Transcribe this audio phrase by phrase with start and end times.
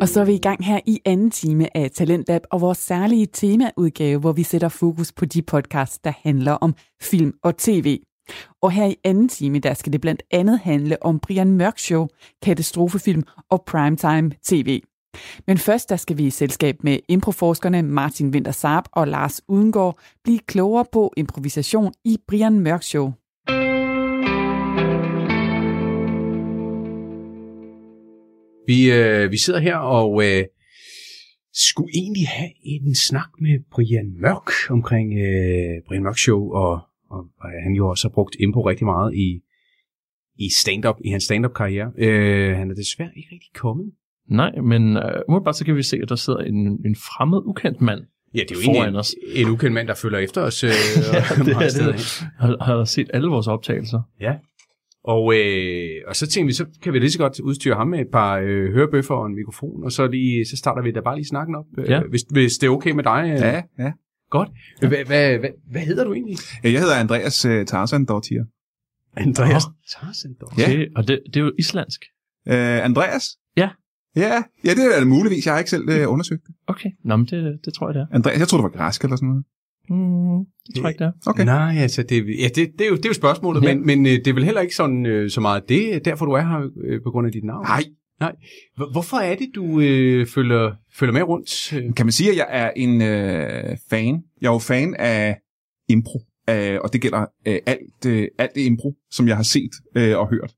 [0.00, 3.26] Og så er vi i gang her i anden time af Talentlab og vores særlige
[3.26, 8.00] temaudgave, hvor vi sætter fokus på de podcasts, der handler om film og tv.
[8.62, 12.08] Og her i anden time, der skal det blandt andet handle om Brian Mørk Show,
[12.42, 14.82] katastrofefilm og primetime tv.
[15.46, 19.98] Men først der skal vi i selskab med improforskerne Martin Winter Saab og Lars Udengård
[20.24, 23.12] blive klogere på improvisation i Brian Mørk Show.
[28.70, 30.44] Vi, øh, vi sidder her og øh,
[31.66, 36.72] skulle egentlig have en snak med Brian Mørk omkring øh, Brian Mørk Show, og,
[37.10, 39.28] og, og han jo også har brugt impro rigtig meget i,
[40.38, 41.92] i, stand-up, i hans stand-up karriere.
[41.98, 43.92] Øh, han er desværre ikke rigtig kommet.
[44.28, 47.80] Nej, men øh, umiddelbart så kan vi se, at der sidder en, en fremmed, ukendt
[47.80, 48.00] mand
[48.34, 49.14] Ja, det er jo egentlig os.
[49.34, 50.64] en, en ukendt mand, der følger efter os.
[50.64, 50.70] Øh,
[51.14, 52.22] Ja, og det er det.
[52.38, 54.02] Har, har set alle vores optagelser.
[54.20, 54.34] Ja.
[55.04, 58.00] Og, øh, og så tænkte vi, så kan vi lige så godt udstyre ham med
[58.00, 61.16] et par øh, hørebøffer og en mikrofon, og så, lige, så starter vi da bare
[61.16, 62.00] lige snakken op, øh, Ja.
[62.10, 63.22] hvis, hvis det er okay med dig.
[63.32, 63.38] Øh.
[63.40, 63.92] Ja, ja.
[64.30, 64.48] Godt.
[64.78, 66.36] Hvad, hvad, hvad, hvad hedder du egentlig?
[66.62, 68.44] Jeg hedder Andreas uh, Tarzan Dortier.
[69.16, 69.62] Andreas
[69.92, 70.34] Tarzan.
[70.58, 70.64] Ja.
[70.64, 72.00] Okay, og det, det er jo islandsk.
[72.46, 73.24] Uh, Andreas?
[73.56, 73.68] Ja.
[74.16, 75.46] Ja, ja, det er det muligvis.
[75.46, 76.54] Jeg har ikke selv uh, undersøgt det.
[76.66, 78.06] Okay, nå, men det, det tror jeg, det er.
[78.12, 79.44] Andreas, jeg troede, det var græsk eller sådan noget.
[79.90, 81.30] Mm, det tror jeg ikke, det er.
[81.30, 81.44] Okay.
[81.44, 83.68] Nej, altså, det, ja, det, det, er jo, det er jo spørgsmålet, ja.
[83.68, 83.74] Ja.
[83.74, 86.26] men, men øh, det er vel heller ikke sådan øh, så meget det, er derfor
[86.26, 87.64] du er her øh, på grund af dit navn.
[87.66, 87.82] Nej.
[88.20, 88.32] Nej.
[88.76, 91.74] Hvor- Hvorfor er det, du øh, følger, følger med rundt?
[91.96, 94.22] Kan man sige, at jeg er en øh, fan?
[94.40, 95.36] Jeg er jo fan af
[95.88, 96.18] impro,
[96.50, 100.18] øh, og det gælder øh, alt, øh, alt det impro, som jeg har set øh,
[100.18, 100.54] og hørt.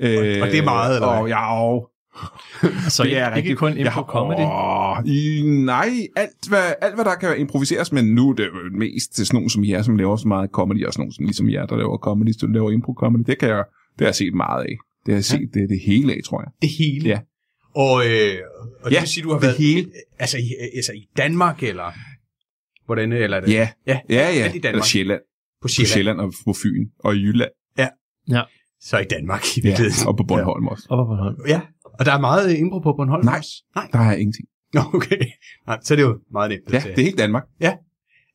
[0.00, 1.20] Øh, og det er meget, eller hvad?
[1.22, 1.88] Og jeg er jo
[2.96, 3.46] Så Det er ikke, rigtigt.
[3.46, 4.40] ikke kun impro har- comedy.
[4.40, 8.78] Åh, i, nej, alt hvad, alt hvad der kan improviseres, men nu er det jo
[8.78, 11.24] mest til sådan nogen som jer, som laver så meget comedy, og sådan nogen som
[11.24, 13.22] ligesom jer, der laver comedy, som laver impro-comedy.
[13.26, 14.76] Det, kan jeg, det har jeg set meget af.
[15.06, 16.50] Det har jeg set det, det hele af, tror jeg.
[16.62, 17.08] det hele?
[17.08, 17.18] Ja.
[17.76, 18.34] Og, øh,
[18.82, 19.90] og det Ja, vil sige, du har det været hele.
[20.18, 21.92] Altså, i, altså i Danmark, eller
[22.86, 23.12] hvordan?
[23.12, 24.46] Eller er det Ja, ja, ja, ja.
[24.52, 24.64] i Danmark.
[24.74, 25.20] Eller Sjælland.
[25.20, 25.88] på På Sjælland.
[25.92, 27.50] Sjælland og på Fyn og i Jylland.
[28.80, 30.08] Så i Danmark i Ja, virkeligheden.
[30.08, 30.86] og på Bornholm også.
[30.90, 31.36] Op på Bornholm.
[31.48, 31.60] Ja,
[31.98, 33.38] og der er meget øh, impro på Bornholm Nej.
[33.38, 33.50] også.
[33.74, 33.88] Nej.
[33.92, 34.48] Der jeg ingenting.
[34.94, 35.16] Okay.
[35.66, 36.72] Nej, så er det jo meget nemt.
[36.72, 37.44] Ja, det er helt Danmark.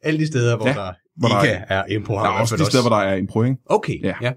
[0.03, 2.13] Alle de steder, hvor Ja, der hvor der ikke er- er, impro.
[2.13, 3.57] Der er også de steder, hvor der er impro, ikke?
[3.65, 4.07] Okay, ja.
[4.07, 4.15] Ja.
[4.21, 4.31] ja.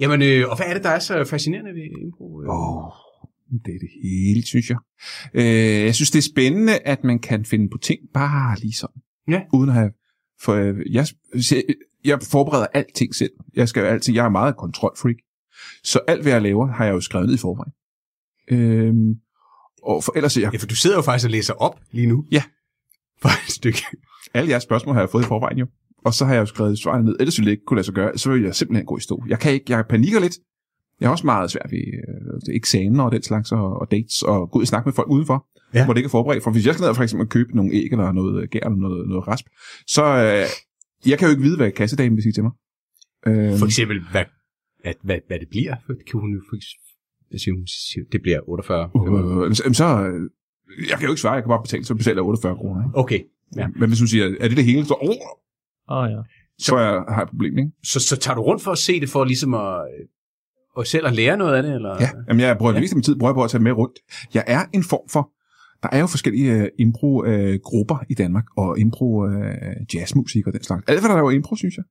[0.00, 2.42] Jamen, øh, og hvad er det, der er så fascinerende ved impro?
[2.42, 2.48] øh?
[2.48, 2.92] Åh, oh,
[3.64, 4.76] det er det hele, synes jeg.
[5.34, 9.02] Øh, jeg synes, det er spændende, at man kan finde på ting bare lige sådan.
[9.28, 9.40] Ja.
[9.52, 9.90] Uden at have...
[10.42, 11.06] For, øh, jeg,
[12.04, 13.30] jeg forbereder alting selv.
[13.56, 15.16] Jeg, skal jo altid, jeg er meget kontrolfreak.
[15.84, 17.72] Så alt, hvad jeg laver, har jeg jo skrevet ned i forvejen.
[18.50, 19.14] Øhm,
[19.82, 22.24] og for, ellers, jeg, Ja, for du sidder jo faktisk og læser op lige nu.
[22.32, 22.42] Ja.
[23.22, 23.82] For et stykke.
[24.34, 25.66] alle jeres spørgsmål har jeg fået i forvejen jo.
[26.04, 27.16] Og så har jeg jo skrevet svarene ned.
[27.20, 28.18] Ellers ville det ikke kunne lade sig gøre.
[28.18, 29.24] Så vil jeg simpelthen gå i stå.
[29.28, 30.38] Jeg kan ikke, jeg panikker lidt.
[31.00, 31.78] Jeg har også meget svært ved
[32.48, 35.08] øh, eksamener og den slags, og, og dates, og gå ud og snakke med folk
[35.08, 35.84] udenfor, Ja.
[35.84, 36.42] hvor det ikke er forberedt.
[36.44, 38.76] For hvis jeg skal ned og for eksempel købe nogle æg, eller noget gær, eller
[38.76, 39.46] noget, noget rasp,
[39.86, 40.46] så øh,
[41.10, 42.52] jeg kan jo ikke vide, hvad kassedamen vil sige til mig.
[43.26, 44.24] Øh, For eksempel, hvad,
[44.84, 45.74] at, hvad, hvad det bliver.
[46.10, 46.40] Kan hun jo
[47.34, 47.66] jeg siger, hun
[48.12, 48.90] det bliver 48.
[49.48, 50.20] øh, så, så, øh,
[50.90, 52.80] jeg kan jo ikke svare, jeg kan bare betale, så betaler jeg 48 kroner.
[52.84, 52.98] Ikke?
[53.02, 53.20] Okay,
[53.56, 53.66] Ja.
[53.76, 55.16] Men hvis hun siger, er det det hele, så, oh,
[55.98, 56.16] oh, ja.
[56.58, 57.70] så jeg, har jeg et problem, ikke?
[57.84, 59.76] så, så tager du rundt for at se det, for ligesom at,
[60.76, 61.74] og selv at lære noget af det?
[61.74, 61.96] Eller?
[62.00, 62.76] Ja, jamen jeg bruger Ja.
[62.76, 63.98] det meste af min tid bruger jeg på at tage med rundt.
[64.34, 65.30] Jeg er en form for,
[65.82, 70.84] der er jo forskellige uh, impro-grupper i Danmark, og impro-jazzmusik og den slags.
[70.88, 71.84] Alt hvad der laver impro, synes jeg,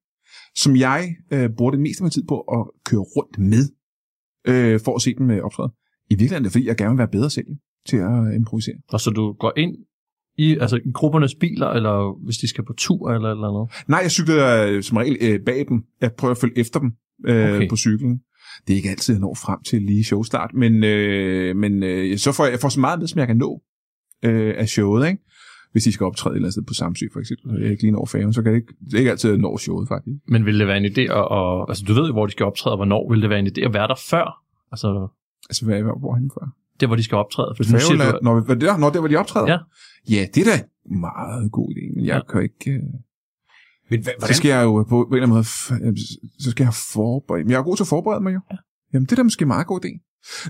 [0.55, 3.63] som jeg uh, bruger det meste af min tid på at køre rundt med,
[4.49, 5.71] uh, for at se dem uh, optræde.
[6.09, 7.47] I virkeligheden er det, fordi jeg gerne vil være bedre selv
[7.87, 8.75] til at uh, improvisere.
[8.89, 9.75] Og så du går ind
[10.37, 13.89] i, altså, i gruppernes biler, eller hvis de skal på tur, eller eller andet.
[13.89, 15.83] Nej, jeg cykler uh, som regel uh, bag dem.
[16.01, 16.91] Jeg prøver at følge efter dem
[17.23, 17.55] Okay.
[17.55, 17.69] okay.
[17.69, 18.21] på cyklen.
[18.67, 22.31] Det er ikke altid, jeg når frem til lige showstart, men, øh, men øh, så
[22.31, 23.61] får jeg, jeg får så meget med, som jeg kan nå
[24.25, 25.23] øh, af showet, ikke?
[25.73, 27.83] Hvis de skal optræde et eller andet sted på Samsø, for eksempel, og jeg ikke
[27.83, 30.17] lige når færgen, så kan det ikke, det er ikke altid, når showet, faktisk.
[30.27, 32.45] Men vil det være en idé at, at altså du ved jo, hvor de skal
[32.45, 34.25] optræde, og hvornår vil det være en idé at være der før?
[34.71, 35.07] Altså,
[35.49, 36.49] Altså, hvad er hvor er han fra?
[36.79, 37.53] det hvor de skal optræde.
[37.57, 39.47] For nu siger du, når, hvad der, når der, hvor de optræder?
[39.51, 39.57] Ja.
[40.15, 42.31] Ja, det er da en meget god idé, men jeg Ja.
[42.31, 42.71] kan ikke...
[42.71, 42.83] Øh,
[43.89, 45.93] Men hvad, så hvordan, skal jeg jo på en eller anden måde, f- øh,
[46.39, 48.39] så skal jeg forberede, men jeg er god til at forberede mig jo.
[48.51, 48.57] Ja.
[48.93, 49.91] Jamen, det er da måske en meget god idé.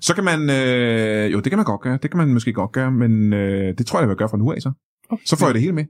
[0.02, 2.72] Så kan man, øh, jo, det kan man godt gøre, det kan man måske godt
[2.72, 4.72] gøre, men øh, det tror jeg, jeg vil gøre fra nu af så.
[5.14, 5.24] Okay.
[5.26, 5.86] Så får jeg det hele med.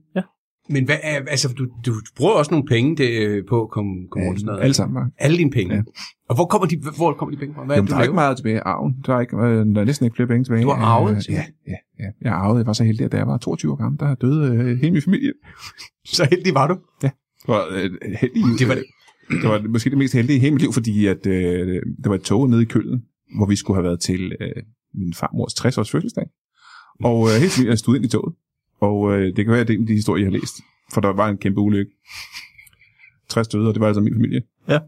[0.69, 3.91] men hvad er, altså, du, du bruger også nogle penge det, øh, på at komme,
[4.11, 4.63] komme rundt og sådan noget.
[4.63, 5.11] Alle sammen.
[5.17, 5.73] Alle dine penge.
[5.73, 5.77] Ja.
[5.77, 5.83] Ja.
[6.29, 7.65] Og hvor kommer de, hvor kommer de penge fra?
[7.65, 8.95] Hvad er Jamen, det, der du er ikke meget tilbage af arven.
[9.05, 10.63] Der er, ikke, øh, der er næsten ikke flere penge tilbage.
[10.63, 11.33] Du har arvet, Øh?
[11.33, 12.09] Ja, ja, ja.
[12.21, 12.57] Jeg arvede.
[12.57, 14.91] Jeg var så heldig, at da jeg var 22 år gammel, der døde øh, hele
[14.91, 15.33] min familie.
[16.15, 16.77] Så heldig var du.
[17.01, 17.11] Det
[17.47, 17.91] var øh,
[18.21, 18.43] heldig.
[18.59, 18.83] Det var det.
[19.29, 22.15] det var måske det mest heldige i hele mit liv, fordi at, øh, der var
[22.15, 23.01] et tog nede i Køln,
[23.37, 26.25] hvor vi skulle have været til øh, min farmors 60-års fødselsdag.
[27.03, 28.33] Og øh, hele familien stod ind i toget.
[28.87, 30.55] Og øh, det kan være, at det er en af de historier, jeg har læst.
[30.93, 31.91] For der var en kæmpe ulykke.
[33.29, 34.41] 60 døde, og det var altså min familie.
[34.67, 34.79] Ja.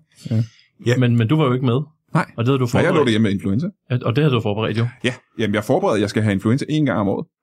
[0.97, 1.81] Men, men du var jo ikke med.
[2.13, 2.31] Nej.
[2.38, 3.06] Og det havde du Nej, jeg lå forberedt.
[3.07, 3.68] derhjemme med influenza.
[3.89, 4.88] Og det havde du forberedt jo.
[5.03, 7.27] Ja, jamen jeg forbereder, at jeg skal have influenza en gang om året.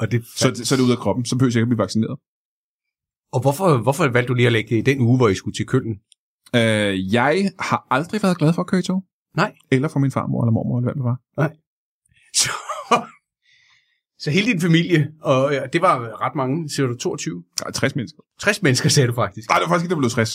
[0.00, 1.24] Og, det, Så, så er det ud af kroppen.
[1.24, 2.16] Så behøver jeg ikke at blive vaccineret.
[3.32, 5.54] og hvorfor, hvorfor valgte du lige at lægge det i den uge, hvor I skulle
[5.54, 5.90] til Køln?
[6.54, 9.04] Øh, jeg har aldrig været glad for at køre i tog.
[9.36, 9.52] Nej.
[9.70, 11.18] Eller for min farmor eller mormor, eller hvad det var.
[12.42, 12.50] Så,
[14.18, 17.42] så hele din familie, og ja, det var ret mange, siger du 22?
[17.58, 18.18] Der er 60 mennesker.
[18.40, 19.48] 60 mennesker, sagde du faktisk.
[19.50, 20.34] Nej, det var faktisk ikke, der blev 60.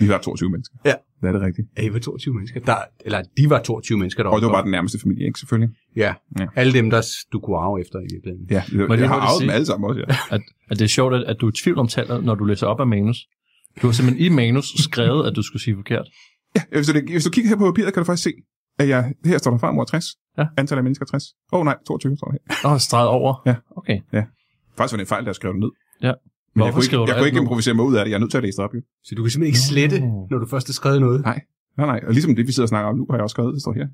[0.00, 0.76] Vi var 22 mennesker.
[0.84, 0.94] Ja.
[1.20, 1.68] Det er det rigtigt.
[1.78, 2.60] Ja, I var 22 mennesker.
[2.60, 5.38] Der, eller de var 22 mennesker, der Og det var bare den nærmeste familie, ikke
[5.38, 5.76] selvfølgelig?
[5.96, 6.46] Ja, Ja.
[6.56, 8.46] alle dem, der du kunne arve efter i virkeligheden.
[8.50, 10.16] Ja, jeg, det jeg har arvet dem alle sammen også, ja.
[10.36, 12.44] At, at det er sjovt, at, at du er i tvivl om tallet, når du
[12.44, 13.16] læser op af manus.
[13.82, 16.06] Du har simpelthen i manus skrevet, at du skulle sige forkert.
[16.56, 18.32] ja hvis, du, hvis du kigger her på papiret, kan du faktisk se,
[18.78, 20.04] at jeg, her står der farmor 60.
[20.38, 20.46] Ja.
[20.56, 21.24] Antal af mennesker 60.
[21.52, 22.68] Åh oh, nej, 22 står der her.
[22.68, 23.42] Åh, oh, streget over.
[23.46, 23.54] Ja.
[23.76, 24.00] Okay.
[24.76, 25.70] Faktisk var det en fejl, der skrev det ned.
[26.02, 26.06] Ja.
[26.06, 26.14] Men jeg
[26.54, 28.10] Hvorfor kunne skriver ikke, du jeg kunne ikke improvisere mig ud af det.
[28.10, 28.80] Jeg er nødt til at læse det op, jo.
[29.04, 30.26] Så du kan simpelthen ikke slette, Nå.
[30.30, 31.20] når du først har skrevet noget.
[31.22, 31.40] Nej.
[31.76, 32.00] Nej, nej.
[32.06, 33.72] Og ligesom det, vi sidder og snakker om nu, har jeg også skrevet, det står
[33.72, 33.86] her.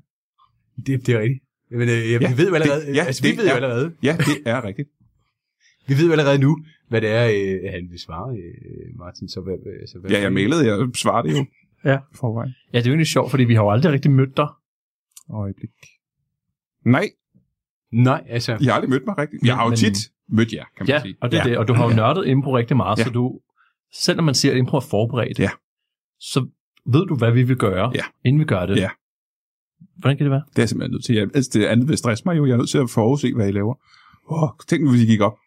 [0.85, 1.43] Det, det er rigtigt.
[1.71, 3.51] Men øh, ja, Ja, vi ved jo allerede, det- ja, altså, vi det ved jo
[3.51, 4.89] er- allerede, Ja, det er rigtigt.
[5.87, 6.57] vi ved jo allerede nu,
[6.89, 9.29] hvad det er, øh, han vil svare, øh, Martin.
[9.29, 9.57] Så hvad,
[9.87, 11.45] så hvad Ja, jeg mailede, jeg svarede det jo.
[11.91, 11.97] Ja.
[12.15, 12.53] Forvejen.
[12.73, 14.47] Ja, det er jo egentlig sjovt, fordi vi har jo aldrig rigtig mødt dig.
[15.33, 15.69] Øjeblik.
[16.85, 17.09] Nej,
[17.91, 19.43] Nej, altså, I har aldrig mødt mig rigtigt.
[19.43, 19.97] Jeg har jo Men- tit
[20.29, 21.15] mødt jer, kan man Ja, sige.
[21.21, 21.49] og det er Ja.
[21.49, 21.57] det.
[21.57, 23.03] Og du har jo nørdet impro rigtig meget, Ja.
[23.03, 23.39] så du,
[23.93, 25.49] selv når man siger, at impro er forberedt, Ja.
[26.19, 26.47] så
[26.85, 28.03] ved du, hvad vi vil gøre, Ja.
[28.25, 28.75] inden vi gør det.
[28.77, 28.89] Ja.
[29.97, 30.43] Hvordan kan det være?
[30.49, 31.15] Det er jeg simpelthen nødt til.
[31.15, 32.45] Jeg, altså, det andet vil stresse mig jo.
[32.45, 33.75] Jeg er nødt til at forudse, hvad I laver.
[34.27, 35.37] Oh, tænk nu, hvis I gik op,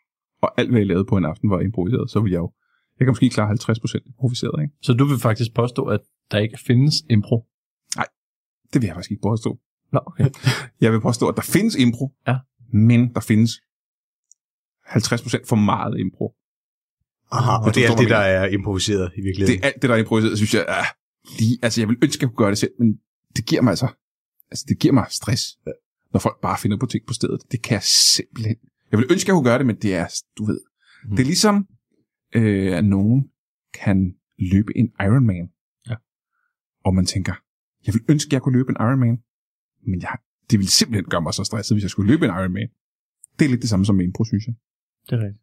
[0.42, 2.52] og alt, hvad I lavede på en aften, var improviseret, så ville jeg jo...
[2.98, 4.74] Jeg kan måske klare 50% improviseret, ikke?
[4.82, 7.46] Så du vil faktisk påstå, at der ikke findes impro?
[8.72, 9.58] Det vil jeg faktisk ikke påstå.
[9.92, 10.28] Nå, okay.
[10.80, 12.36] Jeg vil påstå, at der findes impro, Ja.
[12.72, 13.50] men der findes
[14.86, 16.34] 50% for meget impro.
[17.30, 19.58] aha, og det er alt det, der er improviseret i virkeligheden.
[19.60, 20.84] Det er alt det, der er improviseret, synes jeg, er
[21.38, 21.58] lige...
[21.62, 22.88] Altså, jeg vil ønske, at jeg kunne gøre det selv, men
[23.36, 23.88] det giver mig altså...
[24.50, 25.42] Altså, det giver mig stress,
[26.12, 27.40] når folk bare finder på ting på stedet.
[27.52, 27.82] Det kan jeg
[28.16, 28.56] simpelthen...
[28.90, 30.06] Jeg vil ønske, at jeg kunne gøre det, men det er,
[30.38, 30.60] du ved...
[31.04, 31.16] Mhm.
[31.16, 31.66] Det er ligesom,
[32.34, 33.24] øh, at nogen
[33.74, 35.48] kan løbe en Ironman.
[35.88, 35.94] Ja.
[36.84, 37.34] Og man tænker,
[37.86, 39.18] jeg vil ønske, at jeg kunne løbe en Ironman,
[39.86, 40.16] men jeg,
[40.50, 42.68] det ville simpelthen gøre mig så stresset, hvis jeg skulle løbe en Ironman.
[43.38, 44.54] Det er lidt det samme som med impro, synes jeg.
[45.10, 45.42] Det er rigtigt.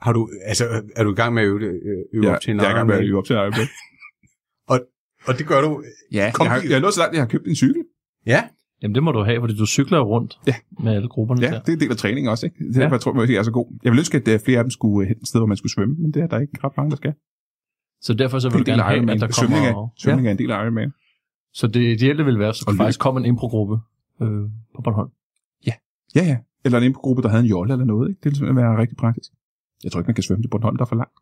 [0.00, 0.64] Har du, altså,
[0.96, 1.64] er du i gang med at øve,
[2.12, 3.10] øve Jeg, op til en jeg er i gang med at Ironman?
[3.10, 3.66] øve op til en Ironman.
[5.28, 7.22] Og det gør du, Ja, Kom, jeg har, jeg er nået så langt, at jeg
[7.22, 7.84] har købt en cykel.
[8.26, 8.48] ja.
[8.82, 10.54] Jamen det må du have, fordi du cykler jo rundt Ja.
[10.84, 11.60] med alle grupperne Ja, der.
[11.60, 12.58] det er en del af træningen også, ikke?
[12.58, 12.82] Det er Ja.
[12.82, 13.78] derfor, jeg tror, at jeg er så god.
[13.84, 15.56] Jeg vil ønske, at øh, flere af dem skulle øh, hen et sted, hvor man
[15.56, 17.12] skulle svømme, men det er der ikke ret mange, der skal.
[18.00, 19.14] Så derfor så Det vil en du gerne af have, Ironman.
[19.16, 19.88] at der Svømning er, kommer...
[19.98, 20.92] svømning er en del af Ironman.
[21.54, 23.78] Så det ideelle vil være, at Og der faktisk kommer en improgruppe
[24.22, 24.28] øh,
[24.76, 25.10] på Bornholm.
[26.14, 26.36] Ja, ja.
[26.64, 28.18] Eller en improgruppe, der havde en jolle eller noget, ikke?
[28.18, 29.30] Det ville simpelthen være rigtig praktisk.
[29.84, 31.14] Jeg tror ikke, man kan svømme til Bornholm, der er for langt.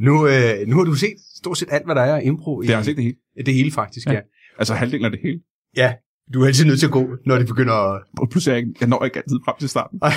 [0.00, 2.62] Nu, øh, nu har du set stort set alt, hvad der er af impro.
[2.62, 3.16] i- Det har set det hele.
[3.46, 4.12] Det hele faktisk, ja.
[4.12, 4.18] Ja.
[4.18, 4.24] ja.
[4.58, 5.40] Altså halvdelen af det hele.
[5.76, 5.94] Ja,
[6.34, 8.02] du er altid nødt til at gå, når det begynder at...
[8.18, 10.00] Og pludselig er jeg, jeg når ikke altid frem til starten.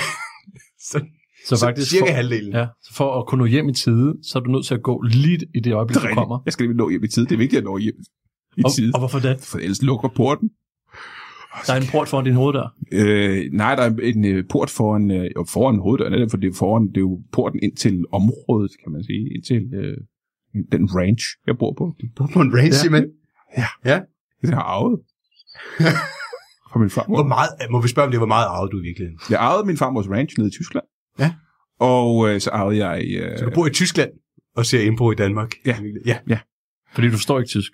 [0.90, 1.00] Så,
[1.46, 2.52] Så, så faktisk cirka for, halvdelen.
[2.52, 4.82] ja, så for at kunne nå hjem i tide, så er du nødt til at
[4.82, 6.42] gå lige i det øjeblik, Det du kommer.
[6.44, 7.26] Jeg skal lige nå hjem i tide.
[7.26, 7.94] Det er vigtigt at nå hjem
[8.58, 8.90] i Og, tide.
[8.94, 9.40] og hvorfor det?
[9.40, 10.50] For ellers lukker porten.
[11.66, 12.74] Der er en port foran din hoveddør.
[12.92, 16.54] Øh, nej, der er en øh, port foran, øh, foran hoveddøren, netop, for det er,
[16.58, 19.96] foran, det er jo porten ind til området, kan man sige, ind til øh,
[20.72, 21.94] den ranch, jeg bor på.
[22.16, 22.72] Du er på en range, Ja.
[22.72, 23.10] simpelthen.
[24.42, 25.00] Det har arvet.
[26.72, 27.16] Fra min farmor.
[27.16, 29.18] Hvor meget, må vi spørge, om det var meget arvet du i virkeligheden?
[29.30, 30.84] Jeg arvede min farmors ranch nede i Tyskland.
[31.18, 31.34] Ja.
[31.80, 33.04] Og øh, så arvede jeg...
[33.20, 34.10] Øh, Så du bor i Tyskland
[34.56, 35.52] og ser impro i Danmark?
[35.66, 35.76] Ja.
[36.28, 36.38] ja.
[36.94, 37.72] Fordi du forstår ikke tysk.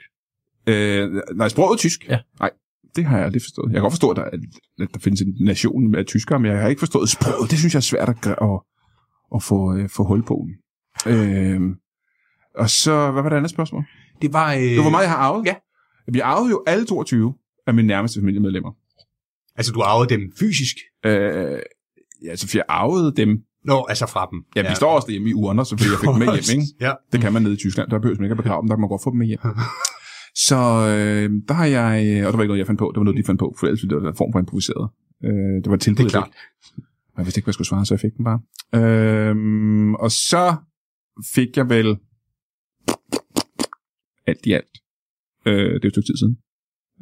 [0.66, 2.08] Øh, nej, sproget tysk.
[2.08, 2.18] Ja.
[2.40, 2.50] Nej,
[2.96, 3.66] det har jeg aldrig forstået.
[3.66, 6.60] Jeg kan godt forstå, at der, at der findes en nation med tyskere, men jeg
[6.60, 7.50] har ikke forstået sproget.
[7.50, 8.60] Det synes jeg er svært at, at,
[9.34, 10.46] at få, øh, få hul på.
[11.06, 11.60] Øh,
[12.54, 13.84] og så, hvad var det andet spørgsmål?
[14.22, 14.52] Det var...
[14.54, 15.46] Øh, Det var, hvor meget jeg har arvet?
[15.46, 15.54] Ja.
[16.12, 17.34] Vi arvede jo alle 22
[17.66, 18.70] af mine nærmeste familiemedlemmer.
[19.56, 20.76] Altså, du arvede dem fysisk?
[21.06, 21.58] Øh,
[22.24, 23.38] ja, så jeg arvede dem.
[23.64, 24.42] Nå, altså fra dem.
[24.56, 26.66] Ja, vi står også derhjemme i urner, så jeg fik dem med hjem, ikke?
[26.80, 26.92] Ja.
[27.12, 27.90] Det kan man nede i Tyskland.
[27.90, 29.38] Der behøver man ikke at begrave dem, der kan man godt få dem med hjem.
[30.36, 33.04] Så øh, der har jeg, og det var ikke noget, jeg fandt på, det var
[33.04, 34.90] noget, de fandt på, for ellers ville det være en form for improviseret.
[35.24, 35.30] Øh,
[35.62, 36.20] det var et tilbud, Det er.
[36.20, 38.40] Og Jeg vidste ikke, hvad jeg skulle svare, så jeg fik den bare.
[38.80, 39.36] Øh,
[39.92, 40.56] og så
[41.34, 41.96] fik jeg vel
[44.26, 44.74] alt i alt.
[45.46, 46.36] Øh, det er jo et stykke tid siden.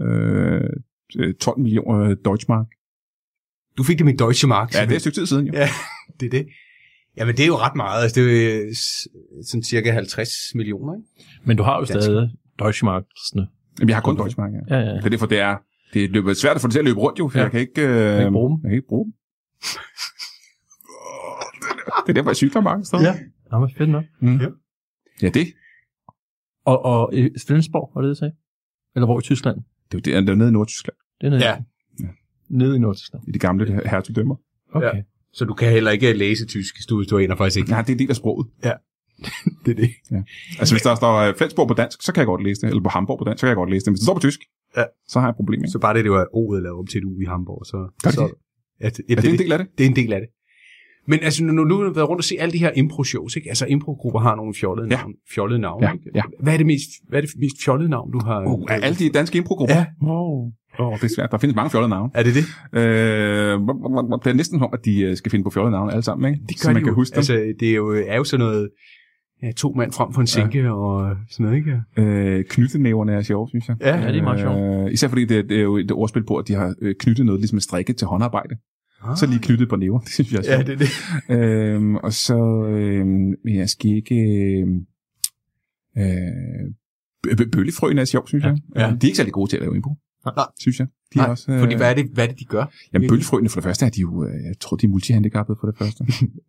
[0.03, 2.67] Øh, 12 millioner Deutschmark.
[3.79, 4.75] Du fik det med Deutsche Mark.
[4.75, 5.53] Ja, det er et stykke tid siden, jo.
[5.53, 5.69] Ja,
[6.21, 6.47] det er det.
[7.17, 8.03] Jamen, det er jo ret meget.
[8.03, 8.75] Altså, det er jo øh,
[9.47, 11.09] sådan cirka 50 millioner, ikke?
[11.45, 11.93] Men du har jo Dansk.
[12.05, 13.49] stadig Deutschmarksene.
[13.79, 14.77] Jamen, jeg har kun Deutschmark, ja.
[14.79, 14.97] Ja, ja.
[14.97, 15.57] Det er derfor, det er...
[15.95, 17.43] Det løber svært at få det til at løbe rundt, jo, for Ja.
[17.43, 18.59] jeg kan ikke, øh, ikke bruge dem.
[18.63, 19.13] Jeg kan ikke bruge dem.
[22.07, 23.03] det er derfor, jeg cykler mange steder.
[23.03, 23.15] Ja.
[23.51, 24.05] Nå, men fedt nok.
[24.21, 24.37] Mm.
[24.41, 24.47] Ja.
[25.23, 25.47] Ja, det.
[26.65, 28.33] Og, og i Flensborg, var det det, sagde?
[28.95, 29.57] Eller hvor i Tyskland?
[29.93, 31.57] Det er det, det er nede i Nordtyskland, Det er nede, Ja.
[32.49, 33.29] nede i Nordtyskland.
[33.29, 34.37] i de gamle hertugdømmer.
[34.75, 34.97] Okay.
[34.97, 35.03] Ja.
[35.33, 37.71] Så du kan heller ikke læse tysk, du, du aner faktisk ikke.
[37.71, 38.47] Nej, det er en del af sproget.
[39.65, 39.91] Det er det.
[40.61, 42.69] Altså, hvis der står øh, Flensborg på dansk, så kan jeg godt læse det.
[42.69, 43.91] Eller på Hamburg på dansk, så kan jeg godt læse det.
[43.93, 44.41] Hvis det står på tysk,
[44.77, 44.85] Ja.
[45.09, 45.61] så har jeg et problem.
[45.61, 45.71] Ikke?
[45.71, 47.79] Så bare det, det var O'et lavet om til et U i Hamburg, så...
[48.05, 48.33] Det så det?
[48.81, 49.67] ja, det, Er det en del af det?
[49.79, 50.29] Det er en del af det.
[51.09, 53.49] Men altså, nu, nu har du været rundt og se alle de her impro-shows, ikke?
[53.49, 54.97] Altså, impro-grupper har nogle fjollede Ja.
[54.97, 55.13] navn.
[55.35, 56.05] Fjollede navne, Ja, ikke?
[56.15, 56.23] ja.
[56.43, 58.45] Hvad er det mest, hvad er det mest fjollede navn, du har...
[58.47, 59.75] Uh, er alle de danske improgrupper?
[59.77, 59.87] Ja.
[60.03, 60.53] Wow.
[60.79, 61.31] Oh, det er svært.
[61.31, 62.11] Der findes mange fjollede navne.
[62.15, 62.45] Er det det?
[62.73, 62.83] Øh,
[64.25, 66.45] det er næsten som, at de øh, skal finde på fjollede navne alle sammen, ikke?
[66.49, 66.95] Det Så gør man de kan jo.
[66.95, 67.19] huske dem.
[67.19, 68.69] Altså, det er jo, er jo sådan noget...
[69.43, 70.73] Ja, to mand frem for en sænke ja.
[70.73, 71.81] og sådan noget, ikke?
[71.97, 73.77] Øh, knyttenæverne er sjove, synes jeg.
[73.81, 74.87] Ja, Ja, det er meget sjovt.
[74.87, 77.27] Øh, især fordi det, det er jo et ordspil på, at de har øh, knyttet
[77.27, 78.55] noget ligesom strikket til håndarbejde.
[79.05, 79.17] Ah.
[79.17, 79.99] Så lige knyttet på næver.
[80.07, 80.67] Det synes jeg er Ja, sjovt.
[80.81, 80.89] det
[81.29, 81.75] er det.
[81.75, 84.15] Øhm, og så øhm, jeg skal ikke...
[84.15, 84.67] Øh,
[85.99, 86.67] øh,
[87.27, 88.49] bø- bøllefrøen er sjov, synes Ja.
[88.49, 88.59] jeg.
[88.77, 88.81] Ja.
[88.81, 88.87] Ja.
[88.91, 90.45] De er ikke særlig gode til at lave impro, Nej.
[90.61, 90.87] synes jeg.
[91.15, 92.65] De Nej, er også, øh, Fordi hvad er, det, hvad er det, de gør?
[92.93, 95.67] Jamen, bøllefrøene for det første er de jo, øh, jeg tror, de er multihandicappede for
[95.67, 96.05] det første.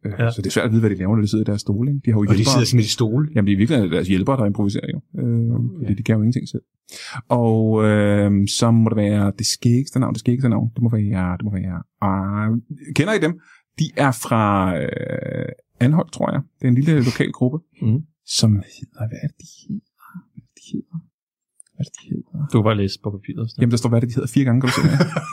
[0.06, 0.10] Ja.
[0.26, 0.32] ja.
[0.32, 1.92] Så det er svært at vide, hvad de laver, når de sidder i deres stole.
[1.92, 2.02] Ikke?
[2.06, 3.30] De har jo Og de sidder simpelthen i stole.
[3.36, 5.00] Jamen, det er virkelig deres hjælpere, der improviserer jo.
[5.22, 6.62] Øh, fordi de kan jo ingenting selv.
[7.30, 10.70] Og øh, så må det være det skægste navn, det skægste navn.
[10.76, 11.78] Det må være, det må være.
[12.08, 12.58] Uh,
[12.96, 13.40] kender I dem?
[13.80, 14.44] De er fra
[14.82, 15.50] øh,
[15.80, 16.42] Anhold, tror jeg.
[16.60, 18.02] Det er en lille lokal gruppe, Mhm.
[18.26, 19.82] som hedder, hvad er det, de hedder?
[20.34, 20.98] Hvad er det, de hedder?
[21.76, 22.48] Hvad er det, de hedder?
[22.54, 23.50] Du kan bare læse på papiret.
[23.58, 24.82] Jamen, der står, hvad det, de hedder fire gange, kan du se.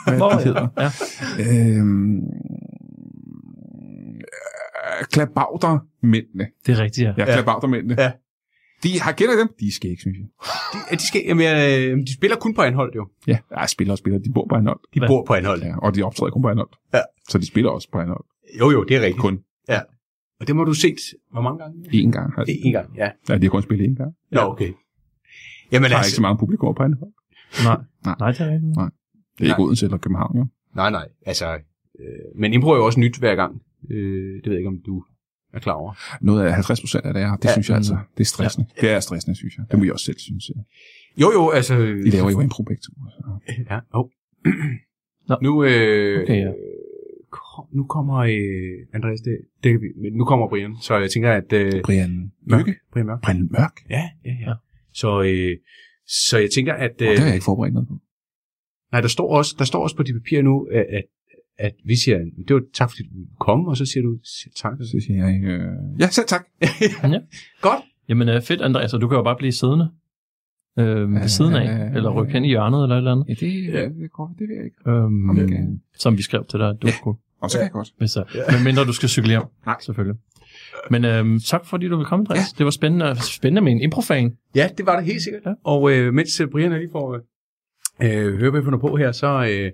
[0.06, 0.68] Hvad det, de hedder?
[0.78, 0.90] Ja.
[1.78, 2.23] Øhm, øh,
[5.12, 6.47] Klabautermændene.
[6.66, 7.12] Det er rigtigt, ja.
[7.18, 7.32] Ja, Ja.
[7.35, 7.97] Klabautermændene.
[8.02, 8.12] Ja.
[8.82, 9.49] De har kender dem?
[9.61, 10.26] De er skæg, synes jeg.
[10.73, 13.09] De, ja, de, skal, jamen, øh, de spiller kun på anhold, jo.
[13.26, 14.18] Ja, ja spiller og spiller.
[14.18, 14.80] De bor på Anhold.
[14.94, 15.09] De Hvad?
[15.09, 15.62] bor på anhold.
[15.62, 16.68] Ja, og de optræder kun på Anhold.
[16.94, 17.00] Ja.
[17.28, 18.25] Så de spiller også på Anhold.
[18.61, 19.20] Jo, jo, det er rigtigt.
[19.20, 19.38] Kun
[20.40, 20.97] Og det må du set,
[21.32, 21.75] hvor mange gange?
[21.88, 22.32] én gang.
[22.35, 22.52] Har de.
[22.66, 23.09] En gang, ja.
[23.28, 24.14] Ja, de har kun spillet én gang.
[24.32, 24.73] Nå, okay.
[25.73, 27.12] Jamen Der er ikke altså, så mange publikum på Anhold.
[27.65, 27.77] Nej.
[28.05, 28.15] Nej.
[28.21, 28.77] Nej, det er rigtigt.
[28.77, 28.91] Nej.
[29.39, 30.47] Det er ikke Odense eller København, jo.
[30.77, 31.47] nej, nej, altså,
[32.00, 33.62] øh, men impro er jo også nyt hver gang.
[33.91, 35.05] Øh, det ved jeg ikke, om du
[35.53, 35.93] er klar over.
[36.21, 37.53] Noget af 50 procent af det er, det Ja.
[37.53, 38.67] synes jeg altså, det er stressende.
[38.81, 39.65] Det er stressende, synes jeg.
[39.71, 40.45] Det må I også selv synes.
[41.21, 41.75] Jo, jo, altså...
[41.77, 42.93] I laver jo impro begge to.
[43.71, 44.07] Ja, oh.
[45.29, 45.37] Nå.
[45.43, 46.53] Nu, øh, Okay, ja.
[47.31, 51.11] kom, nu kommer øh, Andreas, det, det, kan vi- men nu kommer Brian, så jeg
[51.11, 51.53] tænker, at...
[51.53, 52.59] Øh, Brian Mørk.
[52.67, 52.75] Mørke?
[52.93, 53.21] Brian Mørk.
[53.23, 53.73] Brian Mørk?
[53.91, 54.49] Ja, ja, ja.
[54.50, 54.55] Ja.
[54.94, 55.56] Så, øh,
[56.28, 56.90] så jeg tænker, at...
[57.02, 57.99] Øh, Øh, det har jeg ikke forberedt noget på.
[58.92, 61.04] Nej, der står også, der står også på dit papir nu, at, at,
[61.59, 62.18] at vi siger,
[62.49, 64.73] det var tak fordi du kom, og så siger du siger tak.
[64.80, 66.44] Så siger jeg, øh, ja, selv tak.
[67.61, 67.80] Godt.
[68.09, 69.90] Jamen øh, fedt, Andreas, og du kan jo bare blive siddende
[70.78, 73.26] øh, ved siden af, eller rykke hen i hjørnet, eller et eller andet.
[73.28, 73.85] Ja, det, ja.
[73.88, 74.90] det, går, det vil jeg ikke.
[74.90, 75.66] Øhm, Okay.
[75.99, 76.92] Som vi skrev til dig, at du Ja.
[76.92, 77.88] skulle, Og så kan jeg godt.
[77.99, 78.23] hvis, ja.
[78.52, 79.76] men mindre du skal cykle hjem, Nej.
[79.80, 80.16] selvfølgelig.
[80.91, 82.39] Men øhm, tak fordi du vil komme, Andreas.
[82.39, 82.59] Ja.
[82.59, 84.33] Det var spændende, spændende med en improfan.
[84.55, 85.43] Ja, det var det helt sikkert.
[85.47, 85.53] Ja.
[85.65, 87.21] Og øh, mens øh, Brian er lige får øh,
[88.27, 89.71] øh, høre, hvad vi finder på her, så, øh,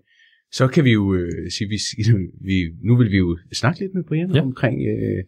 [0.53, 1.79] så kan vi jo øh, sige, vi,
[2.49, 4.41] vi, nu vil vi jo snakke lidt med Brian Ja.
[4.43, 5.25] omkring øh,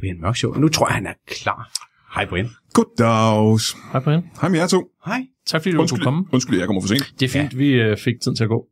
[0.00, 0.52] Brian Mørk Show.
[0.52, 1.72] Og nu tror jeg, han er klar.
[2.14, 2.46] Hej Brian.
[2.72, 3.76] Goddags.
[3.92, 4.22] Hej Brian.
[4.40, 4.84] Hej med jer to.
[5.06, 5.20] Hej.
[5.46, 6.24] Tak fordi du Undskyld, kunne komme.
[6.32, 7.14] undskyld, jeg kommer for sent.
[7.20, 7.58] Det er fint, ja.
[7.58, 8.66] vi øh, fik tiden til at gå.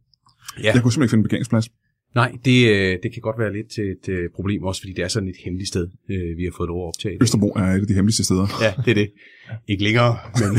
[0.63, 0.73] Ja.
[0.75, 1.69] Jeg kunne simpelthen ikke finde en parkeringsplads.
[2.15, 5.05] Nej, det, øh, det kan godt være lidt til et øh, problem, også fordi det
[5.05, 7.15] er sådan et hemmeligt sted, øh, vi har fået lov at optage.
[7.15, 7.23] det.
[7.23, 8.47] Østerbro er et af de hemmeligste steder.
[8.65, 9.11] Ja, det er det.
[9.69, 10.49] Ikke længere, men...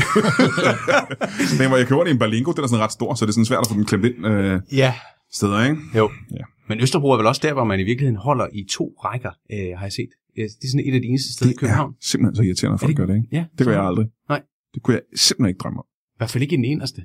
[1.58, 3.44] Den, hvor jeg i en Berlingo, den er sådan ret stor, så det er sådan
[3.44, 4.94] svært at få den klemt ind øh, ja,
[5.32, 5.76] steder, ikke?
[5.96, 6.10] jo.
[6.38, 6.44] Ja.
[6.68, 9.78] Men Østerbro er vel også der, hvor man i virkeligheden holder i to rækker, øh,
[9.78, 10.10] har jeg set.
[10.36, 11.90] Det er sådan et af de eneste steder i Det København.
[11.90, 13.28] er simpelthen så irriterende, at folk det- gør det, ikke?
[13.32, 14.06] Ja, Det gør jeg aldrig.
[14.28, 14.42] Nej.
[14.74, 15.84] Det kunne jeg simpelthen ikke drømme om.
[16.14, 17.02] I hvert fald ikke i den eneste.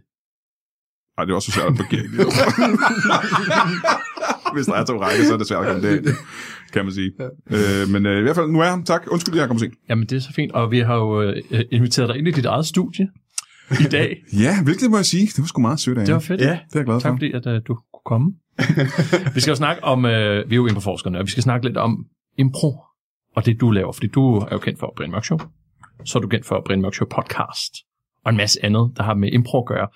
[1.18, 2.04] Ej, det er også så svært at parkere.
[4.56, 6.16] Hvis der er to rækker, så er det svært at komme det,
[6.74, 7.12] kan man sige.
[7.52, 8.82] Øh, men øh, i hvert fald, nu er jeg.
[8.86, 9.04] Tak.
[9.12, 9.74] Undskyld, jeg kommer sent.
[9.90, 11.36] Jamen, det er så fint, og vi har jo øh,
[11.72, 13.08] inviteret dig ind i dit eget studie
[13.72, 14.18] i dag.
[14.34, 15.26] Ja, hvilket må jeg sige.
[15.28, 16.26] Det var sgu meget sødt af Det var jer.
[16.26, 16.42] fedt.
[16.42, 16.46] Ja.
[16.46, 17.00] Det er jeg glad for.
[17.00, 18.34] Tak fordi, at øh, du kunne komme.
[19.36, 21.78] vi skal jo snakke om, øh, vi er jo improforskerne, og vi skal snakke lidt
[21.78, 22.06] om
[22.38, 22.80] impro,
[23.36, 25.38] og det du laver, fordi du er jo kendt for Brian Mørk Show,
[26.06, 27.74] så er du kendt for Brian Mørk Show podcast,
[28.26, 29.88] og en masse andet, der har med impro at gøre.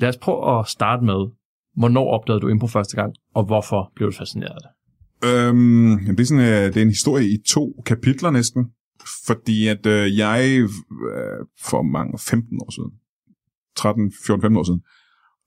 [0.00, 1.26] Lad os prøve at starte med,
[1.76, 4.70] hvornår opdagede du impro første gang, og hvorfor blev du fascineret af det?
[5.28, 8.66] Øhm, jamen, det, er sådan, øh, det er en historie i to kapitler næsten.
[9.26, 12.90] Fordi at øh, jeg øh, for mange, 15 år siden,
[13.76, 14.82] 13, 14, 15 år siden,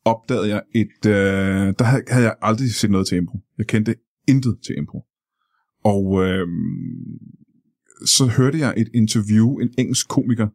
[0.05, 1.05] opdagede jeg et...
[1.05, 3.39] Øh, der havde, havde jeg aldrig set noget til impro.
[3.57, 3.95] Jeg kendte
[4.27, 5.05] intet til impro.
[5.83, 6.47] Og øh,
[8.05, 10.47] så hørte jeg et interview, en engelsk komiker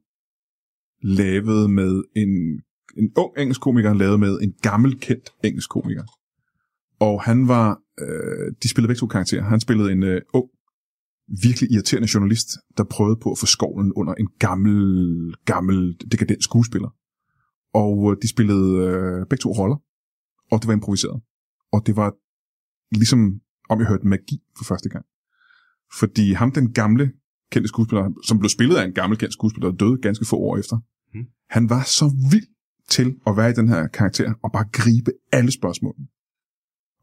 [1.02, 2.60] lavede med en
[2.96, 6.02] en ung engelsk komiker lavet med en gammel kendt engelsk komiker.
[7.00, 9.42] Og han var, øh, de spillede begge to karakterer.
[9.42, 10.48] Han spillede en øh, ung,
[11.42, 16.88] virkelig irriterende journalist, der prøvede på at få skovlen under en gammel, gammel, dekadent skuespiller.
[17.74, 19.76] Og øh, de spillede øh, begge to roller,
[20.50, 21.22] og det var improviseret.
[21.72, 22.14] Og det var
[22.94, 25.04] ligesom, om jeg hørte magi for første gang.
[25.98, 27.12] Fordi ham, den gamle
[27.52, 30.56] kendte skuespiller, som blev spillet af en gammel kendt skuespiller, der døde ganske få år
[30.56, 30.78] efter,
[31.14, 31.26] Mm.
[31.50, 32.48] han var så vild
[32.88, 36.06] til at være i den her karakter, og bare gribe alle spørgsmålene.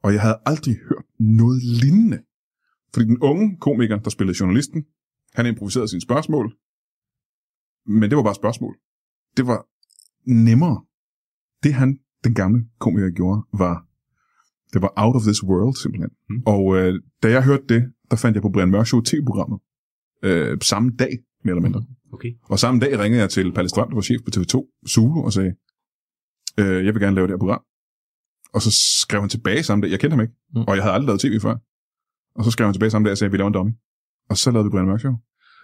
[0.03, 2.19] Og jeg havde aldrig hørt noget lignende.
[2.93, 4.85] Fordi den unge komiker, der spillede journalisten,
[5.33, 6.57] han improviserede sine spørgsmål,
[7.85, 8.75] men det var bare spørgsmål.
[9.37, 9.67] Det var
[10.25, 10.83] nemmere.
[11.63, 13.87] Det han, den gamle komiker, gjorde, var,
[14.73, 16.09] det var out of this world, simpelthen.
[16.29, 16.43] Mm.
[16.45, 19.59] Og øh, da jeg hørte det, der fandt jeg på Brian Mørk Show tv-programmet,
[20.23, 21.13] øh, samme dag,
[21.43, 21.85] mere eller mindre.
[22.13, 22.31] Okay.
[22.43, 24.55] Og samme dag ringede jeg til Palle Strøm, der var chef på TV2,
[24.89, 25.55] Zulu, og sagde,
[26.59, 27.61] øh, jeg vil gerne lave det her program.
[28.53, 28.71] Og så
[29.01, 29.91] skrev han tilbage samme dag.
[29.91, 30.61] Jeg kendte ham ikke, Mm.
[30.67, 31.55] og jeg havde aldrig lavet tv før.
[32.35, 33.71] Og så skrev han tilbage samme dag og sagde, vi laver en dummy.
[34.29, 35.13] Og så lavede vi Brian Mørk Show.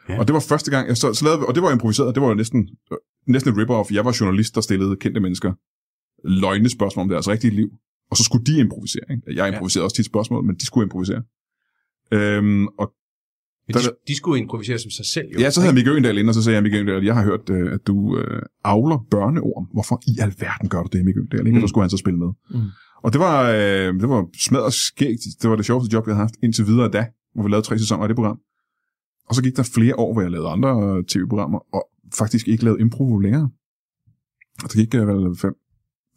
[0.10, 0.14] Ja.
[0.14, 0.20] Ja.
[0.20, 2.28] Og det var første gang, jeg så, så lavede, og det var improviseret, det var
[2.30, 2.70] jo næsten,
[3.28, 3.94] næsten et rip-off.
[3.96, 5.54] Jeg var journalist, der stillede kendte mennesker
[6.44, 7.70] løgne spørgsmål om deres rigtige liv.
[8.12, 9.04] Og så skulle de improvisere.
[9.12, 9.36] Ikke?
[9.36, 11.24] Jeg improviserede også tit spørgsmål, men de skulle improvisere.
[12.12, 12.94] Øhm, og
[13.76, 15.40] Men Der- de, de skulle improvisere som sig selv, jo.
[15.40, 17.50] Ja, så havde Mikke Øgendal inde, og så sagde jeg, Mikke Øgendal, jeg har hørt,
[17.50, 19.68] øh, at du øh, avler børneord.
[19.74, 21.40] Hvorfor i alverden gør du det, Mikke Øgendal?
[21.40, 21.52] Ikke?
[21.52, 21.58] Mm.
[21.58, 21.64] Mm.
[21.64, 22.28] Og så skulle han så spille med.
[22.50, 22.68] Mm.
[23.04, 25.22] Og det var, øh, det var smadret skægt.
[25.42, 27.80] Det var det sjoveste job, jeg havde haft indtil videre da, hvor vi lavede tre
[27.80, 28.38] sæsoner af det program.
[29.30, 31.88] Og så gik der flere år, hvor jeg lavede andre øh, tv-programmer, og
[32.18, 33.50] faktisk ikke lavede impro længere.
[34.64, 35.16] Og det gik øh, vel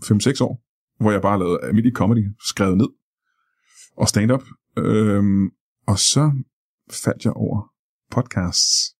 [0.04, 0.62] 5-6 år,
[1.02, 2.88] hvor jeg bare lavede almindelig comedy, skrevet ned,
[3.96, 4.42] og stand-up.
[4.78, 5.49] Øhm,
[5.87, 6.32] og så
[6.91, 7.73] faldt jeg over
[8.11, 8.95] podcasts.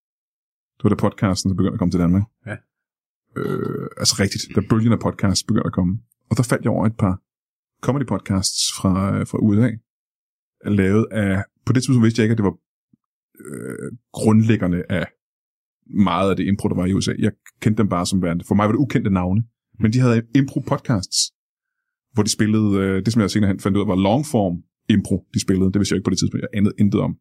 [0.77, 2.23] Det var da podcasten, der begyndte at komme til Danmark.
[2.47, 2.57] Ja.
[3.37, 5.99] Øh, altså rigtigt, da bølgen af podcasts begyndte at komme.
[6.31, 7.15] Og der faldt jeg over et par
[7.83, 9.71] comedy podcasts fra, fra USA,
[10.65, 12.57] lavet af, på det tidspunkt vidste jeg ikke, at det var
[13.45, 15.07] øh, grundlæggerne af
[15.87, 17.13] meget af det impro, der var i USA.
[17.19, 18.45] Jeg kendte dem bare som værende.
[18.45, 19.45] For mig var det ukendte navne.
[19.81, 21.19] Men de havde impro podcasts,
[22.13, 24.57] hvor de spillede, øh, det som jeg senere hen fandt ud af, var longform
[24.89, 25.73] impro, de spillede.
[25.73, 26.43] Det vidste jeg ikke på det tidspunkt.
[26.43, 27.17] Jeg anede intet om øh,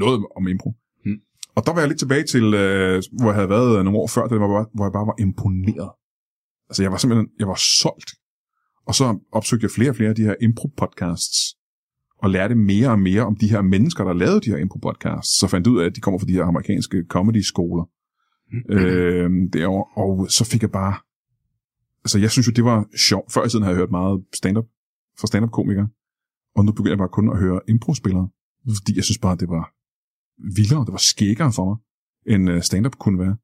[0.00, 0.74] noget om impro.
[1.04, 1.18] Hmm.
[1.56, 4.06] Og der var jeg lidt tilbage til, øh, hvor jeg havde været øh, nogle år
[4.06, 5.90] før, det var hvor jeg bare var imponeret.
[6.68, 8.10] Altså jeg var simpelthen, jeg var solgt.
[8.86, 11.38] Og så opsøgte jeg flere og flere af de her impro-podcasts,
[12.18, 15.38] og lærte mere og mere om de her mennesker, der lavede de her impro-podcasts.
[15.40, 17.84] Så fandt jeg ud af, at de kommer fra de her amerikanske comedy-skoler
[18.70, 20.02] øh, derovre.
[20.02, 20.94] Og så fik jeg bare...
[22.04, 23.32] Altså jeg synes jo, det var sjovt.
[23.32, 24.64] Før i tiden havde jeg hørt meget stand-up
[25.20, 25.88] fra stand-up-komikere.
[26.56, 28.28] Og nu begyndte jeg bare kun at høre impro-spillere.
[28.78, 29.64] Fordi jeg synes bare, det var
[30.56, 31.78] vildere, det var skækkere for mig,
[32.32, 33.36] end øh, stand-up kunne være.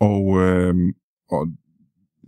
[0.00, 0.74] Og, øh,
[1.28, 1.48] og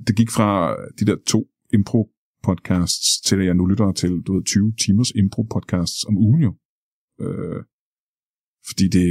[0.06, 1.40] det gik fra de der to
[1.76, 6.54] impro-podcasts, til at jeg nu lytter til du ved, 20 timers impro-podcasts om ugen jo.
[7.20, 7.62] Øh,
[8.68, 9.02] fordi det,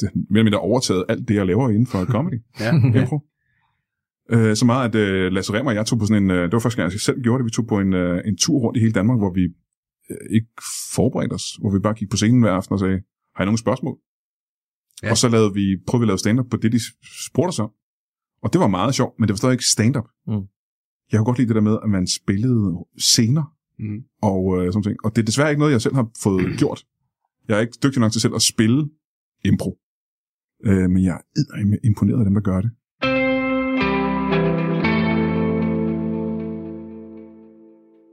[0.00, 2.40] det, er mere eller mindre overtaget alt det, jeg laver inden for comedy.
[2.60, 2.72] Ja.
[3.00, 3.18] impro.
[4.30, 6.52] Øh, så meget, at øh, Lasse Remmer og jeg tog på sådan en, øh, det
[6.52, 8.76] var første gang, jeg selv gjorde det, vi tog på en, øh, en tur rundt
[8.76, 9.44] i hele Danmark, hvor vi
[10.30, 10.46] ikke
[10.94, 13.02] forberedte os, hvor vi bare gik på scenen hver aften og sagde,
[13.34, 13.98] har I nogle spørgsmål?
[15.02, 15.10] Ja.
[15.10, 16.80] Og så lavede vi, prøvede vi at lave stand-up på det, de
[17.26, 17.70] spurgte os om.
[18.42, 20.08] Og det var meget sjovt, men det var stadig ikke stand-up.
[20.26, 20.32] Mm.
[21.12, 24.00] Jeg kunne godt lide det der med, at man spillede scener Mm.
[24.22, 24.96] og øh, sådan ting.
[25.04, 26.86] Og det er desværre ikke noget, jeg selv har fået gjort.
[27.48, 28.90] Jeg er ikke dygtig nok til selv at spille
[29.44, 29.78] impro.
[30.64, 32.70] Øh, men jeg er imponeret af dem, der gør det.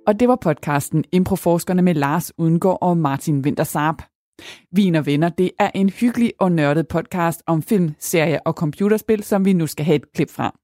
[0.08, 4.02] Og det var podcasten Improforskerne med Lars Udengård og Martin Wintersarp.
[4.72, 9.24] Vin og Venner, det er en hyggelig og nørdet podcast om film, serier og computerspil,
[9.24, 10.60] som vi nu skal have et klip fra.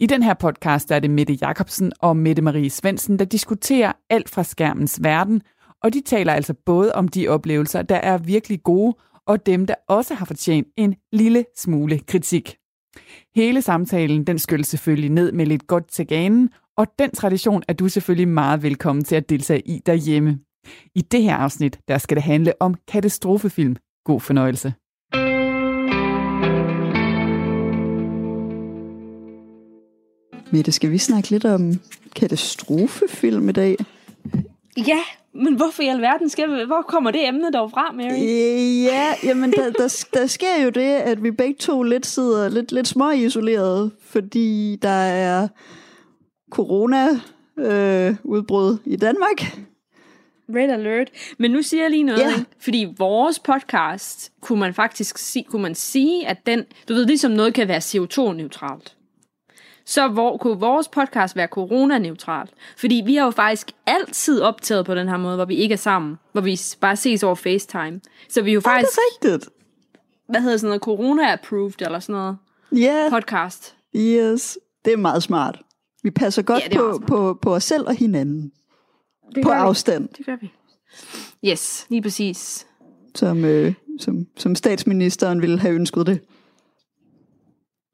[0.00, 4.28] I den her podcast er det Mette Jacobsen og Mette Marie Svensen, der diskuterer alt
[4.28, 5.42] fra skærmens verden,
[5.82, 8.96] og de taler altså både om de oplevelser, der er virkelig gode,
[9.26, 12.56] og dem, der også har fortjent en lille smule kritik.
[13.34, 17.72] Hele samtalen, den skyldes selvfølgelig ned med lidt godt til ganen, og den tradition er
[17.72, 20.38] du selvfølgelig meget velkommen til at deltage i derhjemme.
[20.94, 23.76] I det her afsnit, der skal det handle om katastrofefilm.
[24.04, 24.74] God fornøjelse.
[30.52, 31.72] Mette, skal vi snakke lidt om
[32.16, 33.76] katastrofefilm i dag?
[34.76, 35.00] Ja,
[35.34, 38.18] men hvorfor i alverden skal vi, hvor kommer det emne dog fra, Mary?
[38.84, 42.72] Ja, jamen der, der, der sker jo det, at vi begge to lidt sidder lidt,
[42.72, 45.48] lidt små isoleret, fordi der er
[46.52, 49.56] corona-udbrud i Danmark.
[50.54, 51.08] Red alert.
[51.38, 52.50] Men nu siger jeg lige noget, ikke?
[52.58, 57.32] fordi vores podcast, kunne man faktisk sige, kunne man sige, at den, du ved, ligesom
[57.32, 58.94] noget kan være CO2-neutralt.
[59.84, 62.48] så hvor, kunne vores podcast være coronaneutral.
[62.76, 65.76] Fordi vi har jo faktisk altid optaget på den her måde, hvor vi ikke er
[65.76, 66.18] sammen.
[66.32, 68.00] Hvor vi bare ses over FaceTime.
[68.28, 69.50] Så vi er jo Ja, det faktisk, er rigtigt.
[70.28, 72.36] hvad hedder sådan noget, corona-approved eller sådan noget
[72.72, 73.76] Ja, podcast.
[73.96, 74.58] yes.
[74.84, 75.60] Det er meget smart.
[76.02, 78.52] Vi passer godt Ja, på, på, på os selv og hinanden.
[79.34, 79.54] Det På vi.
[79.54, 80.50] afstand, Det gør vi.
[81.50, 82.66] Yes, lige præcis.
[83.14, 86.20] som, øh, som, som statsministeren ville have ønsket det.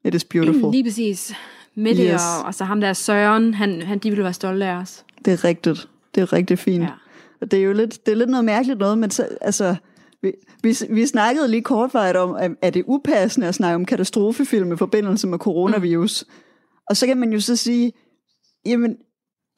[0.05, 0.71] It is beautiful.
[0.71, 1.33] Lige præcis.
[1.75, 2.11] Mette Yes.
[2.11, 2.21] yes.
[2.39, 5.05] og, og så ham der Søren, han, han, de ville være stolte af os.
[5.25, 5.89] Det er rigtigt.
[6.15, 6.83] Det er rigtig fint.
[6.83, 6.89] Ja.
[7.41, 9.75] Og det er jo lidt, det er lidt noget mærkeligt noget, men så, altså,
[10.21, 10.31] vi,
[10.63, 14.77] vi, vi snakkede lige kortvarigt om, at er det upassende at snakke om katastrofefilm i
[14.77, 16.25] forbindelse med coronavirus.
[16.27, 16.33] Mm.
[16.89, 17.93] Og så kan man jo så sige,
[18.65, 18.97] jamen,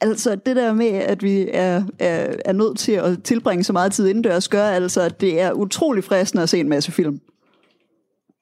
[0.02, 3.94] altså det der med, at vi er, er, er nødt til at tilbringe så meget
[3.94, 7.22] tid indendørs, gør altså, at det er utrolig fristende at se en masse film.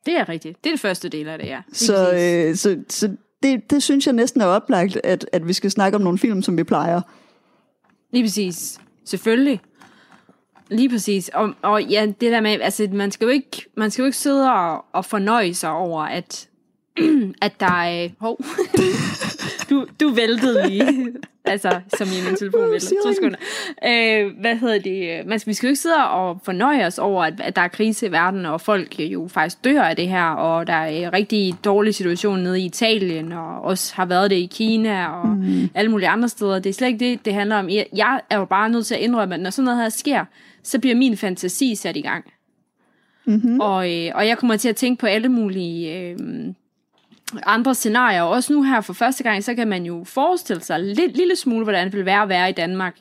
[0.05, 0.63] Det er rigtigt.
[0.63, 1.61] Det er det første del af det, ja.
[1.73, 5.71] Så, øh, så, så det, det synes jeg næsten er oplagt, at, at vi skal
[5.71, 7.01] snakke om nogle film, som vi plejer.
[8.11, 8.79] Lige præcis.
[9.05, 9.61] Selvfølgelig.
[10.69, 11.29] Lige præcis.
[11.33, 14.17] Og, og ja, det der med, altså man skal jo ikke, man skal jo ikke
[14.17, 16.48] sidde og, og fornøje sig over, at,
[17.45, 18.09] at der er...
[18.19, 18.39] Hov.
[19.69, 21.13] du, du væltede lige.
[21.45, 22.95] altså, som i min telefon væltede.
[23.05, 23.37] To sekunder.
[23.85, 25.27] Øh, hvad hedder det?
[25.27, 27.67] Man skal, vi skal jo ikke sidde og fornøje os over, at, at der er
[27.67, 31.13] krise i verden, og folk jo faktisk dør af det her, og der er en
[31.13, 35.69] rigtig dårlig situation nede i Italien, og også har været det i Kina, og mm.
[35.75, 36.59] alle mulige andre steder.
[36.59, 37.69] Det er slet ikke det, det handler om.
[37.69, 40.25] Jeg, jeg er jo bare nødt til at indrømme, at når sådan noget her sker,
[40.63, 42.25] så bliver min fantasi sat i gang.
[43.25, 43.59] Mm-hmm.
[43.59, 46.17] Og, øh, og jeg kommer til at tænke på alle mulige øh,
[47.45, 48.21] andre scenarier.
[48.21, 51.35] Og også nu her for første gang, så kan man jo forestille sig lidt lille
[51.35, 52.97] smule, hvordan det vil være at være i Danmark,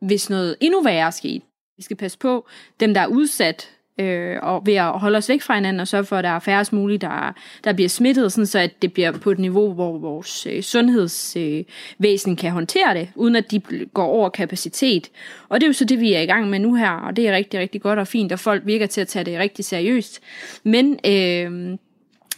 [0.00, 1.44] hvis noget endnu værre skete.
[1.76, 2.46] Vi skal passe på
[2.80, 6.04] dem, der er udsat, øh, og ved at holde os væk fra hinanden og sørge
[6.04, 7.32] for, at der er færrest muligt, der,
[7.64, 12.32] der bliver smittet, sådan så at det bliver på et niveau, hvor vores øh, sundhedsvæsen
[12.32, 13.60] øh, kan håndtere det, uden at de
[13.94, 15.10] går over kapacitet.
[15.48, 17.28] Og det er jo så det, vi er i gang med nu her, og det
[17.28, 20.20] er rigtig, rigtig godt og fint, og folk virker til at tage det rigtig seriøst.
[20.64, 20.98] Men...
[21.06, 21.78] Øh,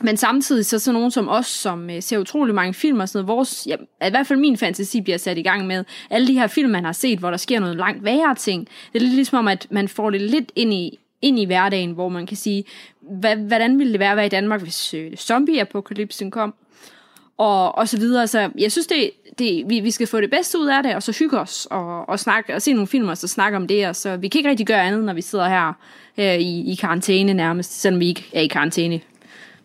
[0.00, 3.24] men samtidig så sådan nogen som os, som øh, ser utrolig mange film og sådan
[3.24, 6.32] noget, vores, ja, i hvert fald min fantasi bliver sat i gang med alle de
[6.32, 8.68] her film, man har set, hvor der sker noget langt værre ting.
[8.92, 11.90] Det er lidt ligesom om, at man får det lidt ind i, ind i hverdagen,
[11.90, 12.64] hvor man kan sige,
[13.00, 16.54] hvad, hvordan ville det være at være i Danmark, hvis øh, zombie-apokalypsen kom?
[17.38, 18.26] Og, og så videre.
[18.26, 21.02] Så jeg synes, det, det, vi, vi skal få det bedste ud af det, og
[21.02, 23.88] så hygge os, og, og, snakke, og se nogle film, og så snakke om det.
[23.88, 25.72] Og så vi kan ikke rigtig gøre andet, når vi sidder her
[26.18, 29.00] øh, i, i karantæne nærmest, selvom vi ikke er i karantæne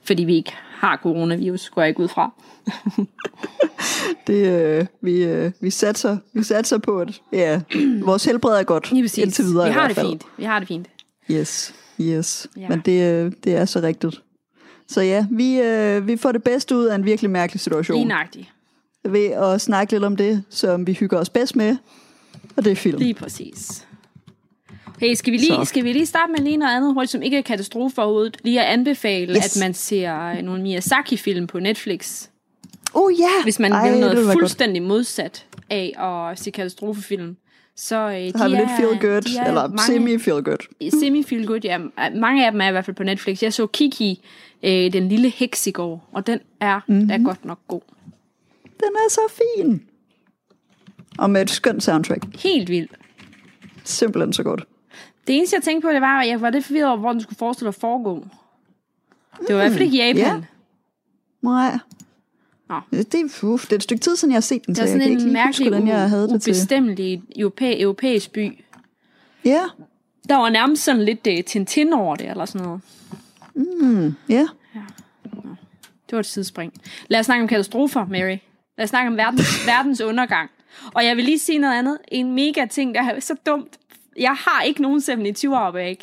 [0.03, 2.31] fordi vi ikke har coronavirus, går jeg ikke ud fra.
[4.27, 7.61] Det, øh, vi, øh, vi, satser, vi satser på, at ja,
[8.03, 9.17] vores helbred er godt Lige præcis.
[9.23, 10.23] indtil videre vi har det fint.
[10.37, 10.87] Vi har det fint.
[11.31, 12.47] Yes, yes.
[12.55, 12.61] Ja.
[12.61, 12.69] Ja.
[12.69, 14.21] Men det, øh, det er så rigtigt.
[14.87, 18.07] Så ja, vi, øh, vi får det bedste ud af en virkelig mærkelig Lige situation.
[18.07, 18.47] nøjagtigt.
[19.03, 21.77] Ved at snakke lidt om det, som vi hygger os bedst med.
[22.55, 22.97] Og det er film.
[22.97, 23.87] Lige præcis.
[25.01, 25.65] Hey, skal vi, lige, Så.
[25.65, 28.37] skal vi lige starte med lige noget andet hurtigt, som ikke er katastrofe overhovedet?
[28.43, 29.57] Lige at anbefale, Yes.
[29.57, 32.27] at man ser øh, nogle Miyazaki-film på Netflix.
[32.93, 33.43] Oh ja!
[33.43, 34.33] Hvis man Ej, vil noget være godt.
[34.33, 35.93] fuldstændig modsat af
[36.31, 37.35] at se katastrofefilm.
[37.75, 40.43] Så øh, de Så har vi lidt feel good, de er eller mange- semi feel
[40.43, 40.89] good.
[40.99, 41.77] semi feel good, ja.
[42.15, 43.43] Mange af dem er i hvert fald på Netflix.
[43.43, 44.21] Jeg så Kiki,
[44.63, 46.95] øh, den lille heks i går, og den er, Mhm.
[46.97, 47.11] mm-hmm.
[47.11, 47.81] er godt nok god.
[48.63, 49.21] Den er så
[49.57, 49.81] fin.
[51.17, 52.25] Og med et skønt soundtrack.
[52.43, 52.91] Helt vildt.
[53.83, 54.63] Simpelthen så godt.
[55.27, 57.21] Det eneste, jeg tænkte på, det var, at jeg var lidt forvirret over, hvor den
[57.21, 58.25] skulle forestille at foregå.
[59.47, 60.15] Det var i hvert fald ikke Japan.
[60.17, 60.41] ja.
[61.41, 61.77] Nej.
[62.69, 62.79] Nå.
[62.91, 64.83] Det, er, uf, det er et stykke tid siden, jeg har set den, Det så
[64.83, 66.51] var jeg kan sådan ikke en lige mærkelig, huske, hvordan jeg havde det til.
[66.51, 68.63] ubestemmelig europæ- europæisk by.
[69.45, 69.61] Ja,
[70.29, 72.81] Der var nærmest sådan lidt uh, Tintin over det, eller sådan noget.
[74.29, 74.47] ja.
[76.05, 76.73] Det var et sidespring.
[77.07, 78.37] Lad os snakke om katastrofer, Mary.
[78.77, 80.49] Lad os snakke om verdens, verdens undergang.
[80.93, 81.97] Og jeg vil lige sige noget andet.
[82.07, 83.77] En mega ting, der er så dumt.
[84.17, 85.97] Jeg har ikke nogen 27 år bag.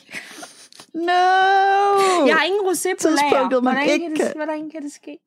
[0.95, 1.13] No!
[2.27, 3.61] Jeg har ingen rosé på lager.
[3.61, 5.19] Hvordan ikke kan, det, hvordan kan det ske?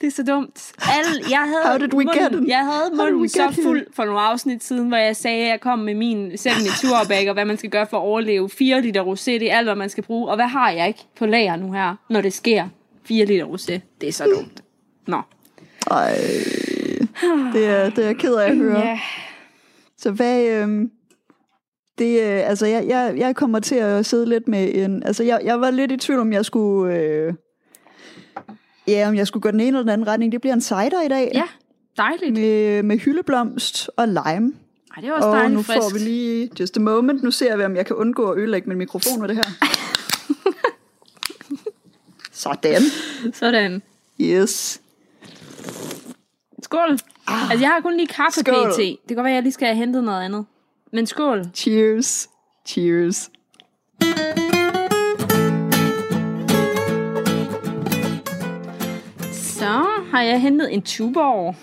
[0.00, 0.72] Det er så dumt.
[0.78, 2.48] Alle, jeg havde How did we get munden, it?
[2.48, 5.60] jeg havde munden så get fuld for nogle afsnit siden, hvor jeg sagde, at jeg
[5.60, 8.50] kom med min 72 bag og hvad man skal gøre for at overleve.
[8.50, 10.28] 4 liter rosé, det er alt, hvad man skal bruge.
[10.28, 12.68] Og hvad har jeg ikke på lager nu her, når det sker?
[13.04, 13.80] 4 liter rosé.
[14.00, 14.62] Det er så dumt.
[15.06, 15.20] Nå.
[15.90, 16.16] Ej,
[17.52, 18.78] det er, det er jeg ked af at høre.
[18.78, 19.00] Ja.
[19.98, 20.46] Så hvad...
[20.46, 20.90] Øhm,
[21.98, 25.02] det, øh, altså, jeg, jeg, jeg kommer til at sidde lidt med en...
[25.02, 26.94] Altså, jeg, jeg var lidt i tvivl, om jeg skulle...
[26.96, 27.34] Øh,
[28.88, 30.32] ja, om jeg skulle gå den ene eller den anden retning.
[30.32, 31.30] Det bliver en cider i dag.
[31.34, 31.42] ja,
[31.96, 32.32] dejligt.
[32.32, 34.22] Med, med hyldeblomst og lime.
[34.96, 35.78] Ej, det var også Og dejligt nu frisk.
[35.82, 37.22] får vi lige just a moment.
[37.22, 39.44] Nu ser vi, om jeg kan undgå at ødelægge min mikrofon med det her.
[42.32, 42.82] Sådan.
[43.32, 43.82] Sådan.
[44.20, 44.80] Yes.
[46.62, 46.98] Skål.
[47.26, 48.70] Ah, altså, jeg har kun lige kaffe skål.
[48.72, 48.76] pt.
[48.76, 50.46] Det kan godt være, at jeg lige skal have hentet noget andet.
[50.92, 51.44] Men skål.
[51.54, 52.28] Cheers.
[52.66, 53.30] Cheers.
[59.32, 61.54] Så har jeg hentet en tuborg.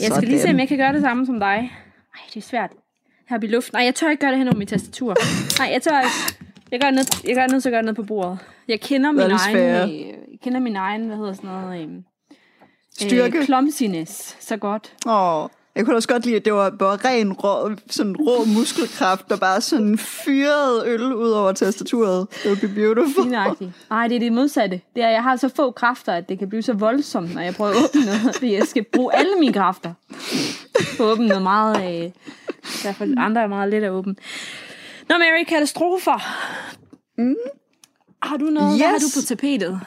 [0.00, 0.54] Jeg skal lige se, Sådan.
[0.54, 1.72] om jeg kan gøre det samme som dig.
[2.14, 2.70] Ej, det er svært.
[3.28, 3.76] Her i luften.
[3.76, 5.14] Nej, jeg tør ikke gøre det hen over mit tastatur.
[5.58, 6.38] Nej, jeg tør ikke.
[6.70, 8.38] Jeg gør ned, jeg gør ned, så gør ned på bordet.
[8.68, 11.88] Jeg kender min egen, øh, jeg kender min egen, hvad hedder sådan noget, øh,
[13.00, 13.38] Styrke.
[13.38, 14.94] Øh, clumsiness, så godt.
[15.06, 19.28] Åh, jeg kunne også godt lide, at det var bare ren rå, sådan rå muskelkraft,
[19.28, 22.26] der bare sådan fyrede øl ud over tastaturet.
[22.30, 23.22] Det would be beautiful.
[23.24, 23.70] Lignagtigt.
[23.90, 24.80] Nej, det er det modsatte.
[24.96, 27.54] Det er, jeg har så få kræfter, at det kan blive så voldsomt, når jeg
[27.54, 28.20] prøver at åbne noget.
[28.34, 29.92] Fordi jeg skal bruge alle mine kræfter
[30.96, 31.76] på at åbne noget meget...
[31.76, 32.10] Øh,
[32.64, 34.14] I hvert fald andre er meget let at åbne.
[35.08, 36.20] Nå, Mary, katastrofer.
[37.18, 37.34] Mm.
[38.22, 38.70] Har du noget?
[38.72, 38.80] Yes.
[38.80, 39.80] Hvad har du på tapetet?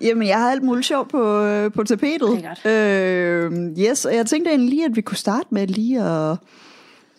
[0.00, 2.44] Jamen, jeg har alt muligt sjov på, øh, på tapetet.
[2.66, 6.36] Øh, yes, og jeg tænkte egentlig lige, at vi kunne starte med lige at,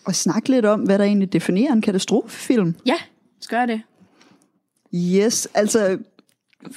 [0.06, 2.74] at snakke lidt om, hvad der egentlig definerer en katastrofefilm.
[2.86, 2.96] Ja,
[3.40, 3.80] skal jeg det?
[4.94, 5.98] Yes, altså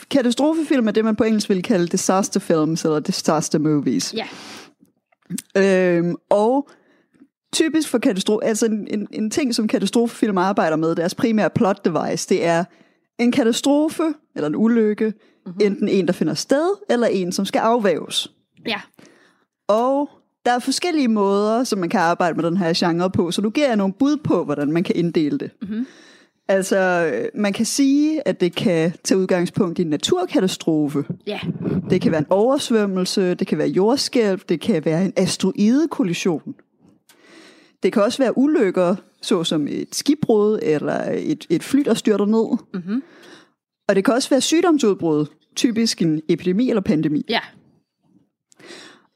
[0.10, 4.14] katastrofefilm er det, man på engelsk vil kalde disaster films eller disaster movies.
[4.14, 4.28] Ja.
[5.58, 6.70] Øhm, og
[7.54, 11.86] typisk for katastrofe, altså en, en, en ting, som katastrofefilm arbejder med, deres primære plot
[11.86, 12.64] device, det er
[13.20, 14.04] en katastrofe
[14.36, 15.14] eller en ulykke,
[15.46, 15.62] mm-hmm.
[15.62, 18.32] enten en, der finder sted, eller en, som skal afvæves.
[18.68, 18.82] Ja.
[19.68, 20.10] Og
[20.46, 23.50] der er forskellige måder, som man kan arbejde med den her genre på, så nu
[23.50, 25.52] giver jeg nogle bud på, hvordan man kan inddele det.
[25.62, 25.86] Mm-hmm.
[26.48, 31.06] Altså, man kan sige, at det kan tage udgangspunkt i en naturkatastrofe.
[31.28, 31.40] Ja.
[31.90, 36.56] Det kan være en oversvømmelse, det kan være jordskælv, det kan være en asteroidekollision.
[37.84, 42.58] Det kan også være ulykker, såsom et skibbrud eller et, et fly, der styrter ned.
[42.74, 43.04] Mm-hmm.
[43.92, 45.26] Og det kan også være sygdomsudbrud,
[45.56, 47.26] typisk en epidemi eller pandemi.
[47.30, 47.40] Ja.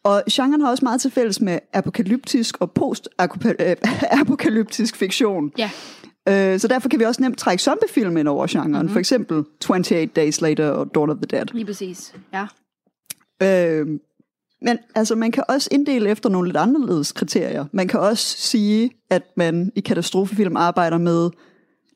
[0.03, 5.51] Og genren har også meget til fælles med apokalyptisk og post-apokalyptisk fiktion.
[5.57, 5.69] Ja.
[6.29, 8.71] Øh, Så derfor kan vi også nemt trække zombiefilm ind over genren.
[8.71, 8.89] Mm-hmm.
[8.89, 11.45] For eksempel 28 Days Later og Dawn of the Dead.
[11.53, 12.15] Lige præcis.
[12.33, 12.45] Ja.
[13.43, 13.87] Øh,
[14.61, 17.65] men altså, man kan også inddele efter nogle lidt anderledes kriterier.
[17.71, 21.29] Man kan også sige, at man i katastrofefilm arbejder med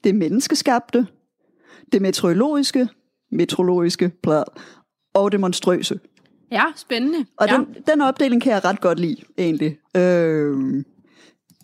[0.03, 1.07] det menneskeskabte,
[1.91, 2.87] det meteorologiske,
[3.31, 4.43] meteorologiske plad,
[5.13, 5.99] og det monstrøse.
[6.51, 7.25] Ja, spændende.
[7.37, 7.55] Og ja.
[7.57, 9.77] den, den opdeling kan jeg ret godt lide, egentlig.
[9.97, 10.83] Øh,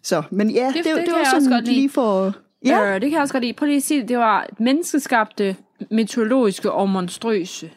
[0.03, 2.33] så, men ja, det, Det- det, det var sådan også godt lige for...
[2.65, 2.79] Ja.
[2.79, 3.53] Ja, Øh, det kan jeg også godt lide.
[3.53, 4.09] Prøv lige at sige, det.
[4.09, 5.55] det var menneskeskabte,
[5.91, 7.71] meteorologiske og monstrøse.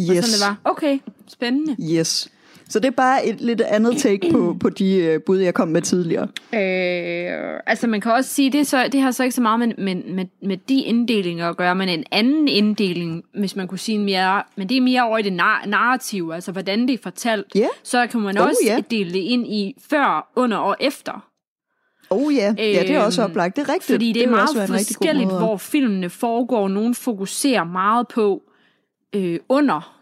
[0.00, 0.06] yes.
[0.08, 0.70] Sådan det var.
[0.70, 1.76] Okay, spændende.
[1.96, 2.28] Yes.
[2.68, 5.68] Så det er bare et lidt andet take på, på de uh, bud, jeg kom
[5.68, 6.28] med tidligere.
[6.54, 9.58] Øh, altså man kan også sige, det, er så, det har så ikke så meget
[9.58, 13.78] med, med, med, med de inddelinger at gøre, men en anden inddeling, hvis man kunne
[13.78, 16.98] sige mere, men det er mere over i det nar- narrativ, altså hvordan det er
[17.02, 17.66] fortalt, Ja.
[17.82, 18.78] så kan man Oh, også ja.
[18.90, 21.28] dele det ind i før, under og efter.
[22.10, 23.56] Oh ja, ja det er også Øhm, oplagt.
[23.56, 23.92] Det er rigtigt.
[23.94, 26.68] Fordi det er vil også meget forskelligt, hvor filmene foregår.
[26.68, 28.42] Nogle fokuserer meget på
[29.14, 30.00] øh, under,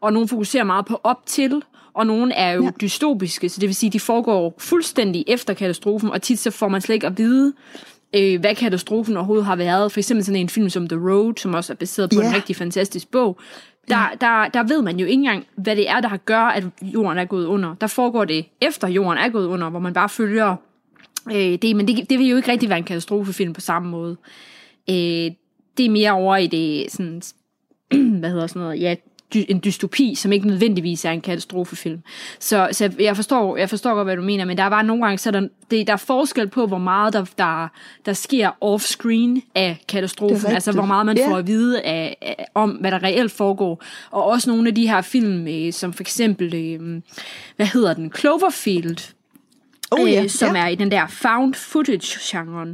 [0.00, 1.62] og nogle fokuserer meget på op til,
[1.94, 2.70] og nogle er jo Ja.
[2.80, 6.80] dystopiske, så det vil sige, de foregår fuldstændig efter katastrofen, og tit så får man
[6.80, 7.52] slet ikke at vide,
[8.16, 9.92] øh, hvad katastrofen overhovedet har været.
[9.92, 12.28] For eksempel sådan en film som The Road, som også er baseret på Ja.
[12.28, 13.38] en rigtig fantastisk bog.
[13.88, 17.18] Der, der, der ved man jo ikke engang, hvad det er, der gør, at jorden
[17.18, 17.74] er gået under.
[17.74, 20.56] Der foregår det efter jorden er gået under, hvor man bare følger
[21.32, 21.76] øh, det.
[21.76, 24.16] Men det, det vil jo ikke rigtig være en katastrofefilm på samme måde.
[24.90, 25.30] Øh,
[25.76, 27.22] det er mere over i det sådan,
[28.20, 28.94] hvad hedder sådan noget, ja,
[29.34, 32.00] dy, en dystopi, som ikke nødvendigvis er en katastrofefilm.
[32.38, 35.04] Så, så jeg, forstår, jeg forstår godt, hvad du mener, men der er bare nogle
[35.04, 37.68] gange, så er der, det, der er forskel på, hvor meget der, der,
[38.06, 41.28] der sker off-screen af katastrofen, altså hvor meget man Ja.
[41.30, 43.82] får at vide af, af, om, hvad der reelt foregår.
[44.10, 47.00] Og også nogle af de her film, øh, som for eksempel, øh,
[47.56, 49.12] hvad hedder den, Cloverfield,
[49.90, 50.62] Oh ja, øh, som ja.
[50.62, 52.68] er i den der found footage-genren.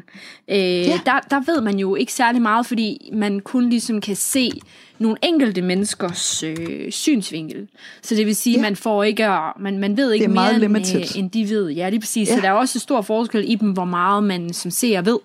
[0.48, 1.00] Øh, ja.
[1.06, 4.50] der, der ved man jo ikke særlig meget, fordi man kun ligesom kan se
[4.98, 7.68] nogle enkelte menneskers øh, synsvinkel.
[8.02, 8.62] Så det vil sige, at Ja.
[8.62, 9.28] man får ikke,
[9.60, 11.00] man, man ved ikke er mere, end, limited.
[11.00, 11.68] øh, end de ved.
[11.70, 12.28] Ja, lige præcis.
[12.28, 12.34] Ja.
[12.34, 15.18] Så der er også stor forskel i dem, hvor meget man som ser ved.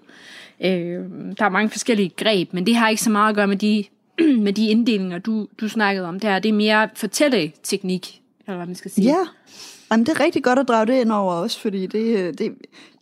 [0.66, 1.04] Øh,
[1.40, 3.84] der er mange forskellige greb, men det har ikke så meget at gøre med de,
[4.46, 6.40] med de inddelinger, du, du snakkede om der.
[6.40, 9.06] Det er mere fortælleteknik, eller hvad man skal sige.
[9.06, 9.18] Ja,
[9.92, 12.52] Jamen, det er rigtig godt at drage det ind over også, fordi det, det,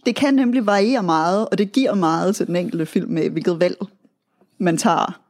[0.06, 3.60] det kan nemlig variere meget, og det giver meget til den enkelte film med, hvilket
[3.60, 3.78] valg
[4.58, 5.21] man tager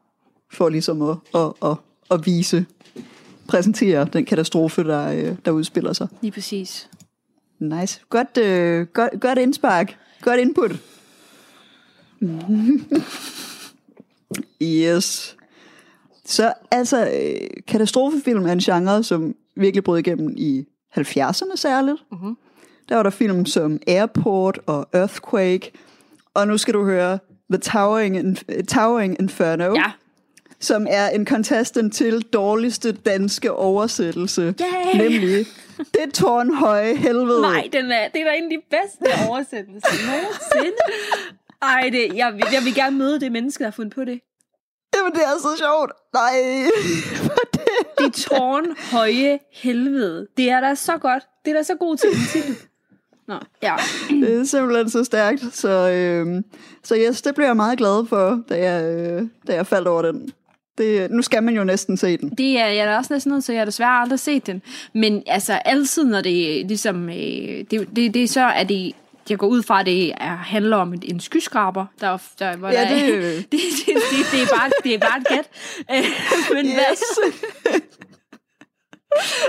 [0.52, 1.78] for ligesom at, at, at,
[2.12, 2.66] at vise,
[3.48, 6.08] præsentere den katastrofe, der, øh, der udspiller sig.
[6.22, 6.90] Lige præcis.
[7.60, 8.02] Nice.
[8.10, 9.98] Godt, øh, godt, godt indspark.
[10.22, 10.72] Godt input.
[14.62, 15.38] yes.
[16.26, 20.66] Så altså, øh, katastrofefilm er en genre, som virkelig brød igennem i
[20.98, 21.98] 70'erne særligt.
[22.12, 22.38] Mm-hmm.
[22.90, 25.72] Der var der film som Airport og Earthquake.
[26.34, 28.38] Og nu skal du høre The Towering,
[28.68, 29.74] Towering Inferno.
[29.76, 29.92] Ja.
[30.62, 34.42] Som er en contestant til dårligste danske oversættelse.
[34.62, 35.02] Yay!
[35.02, 35.46] Nemlig
[35.78, 37.42] Det tårnhøje helvede.
[37.42, 40.78] Nej, den er, det er da en af de bedste oversættelser nogensinde.
[41.62, 44.20] Ej, det, jeg, vil- jeg vil gerne møde det menneske, der har fundet på det.
[44.96, 45.92] Jamen, det er så sjovt.
[46.14, 46.34] Nej.
[47.98, 50.28] Det tårnhøje helvede.
[50.38, 51.24] Det er da så godt.
[51.46, 52.56] Det er da så god til en titel.
[53.28, 53.76] Nå, ja.
[54.10, 55.42] Det er simpelthen så stærkt.
[55.54, 56.44] Så, øhm,
[56.84, 60.02] så yes, det blev jeg meget glad for, da jeg, øh, da jeg faldt over
[60.02, 60.32] den.
[60.78, 62.30] Det, nu skal man jo næsten se den.
[62.30, 63.54] Det er jeg er også næsten nødt til.
[63.54, 64.62] Jeg har desværre aldrig set den.
[64.94, 67.10] Men altså, altid når det ligesom...
[67.10, 68.92] Øh, det, det, det er så, at det...
[69.30, 72.82] Jeg går ud fra, at det er, handler om en, skyskraber, der, der, hvor Ja,
[72.82, 75.48] der, det- er- det, det, det, det, er bare, det er bare et gæt.
[75.92, 76.06] Øh,
[76.54, 76.74] Men, yes.
[76.74, 77.80] hvad,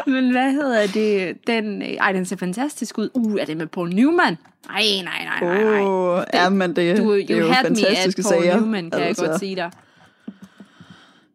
[0.14, 1.36] men hvad hedder det?
[1.46, 3.08] Den, øh, ej, den ser fantastisk ud.
[3.14, 4.38] Uh, er det med Paul Newman?
[4.68, 5.80] Nej, nej, nej, nej, nej.
[5.82, 8.56] Åh, ja, men det, Du, det er you jo had me at fantastiske Paul sager.
[8.56, 9.22] Newman, kan altså.
[9.24, 9.70] jeg godt sige dig.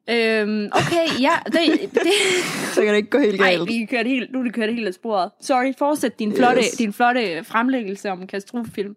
[0.10, 1.54] Øhm, okay, ja, det,
[1.94, 2.02] det,
[2.74, 3.68] Så kan det ikke gå helt Nej, galt.
[3.70, 5.32] vi kan køre det helt, nu er det kørt helt af sporet.
[5.42, 6.72] Sorry, fortsæt din flotte, Yes.
[6.78, 8.96] din flotte fremlæggelse om katastrofefilm.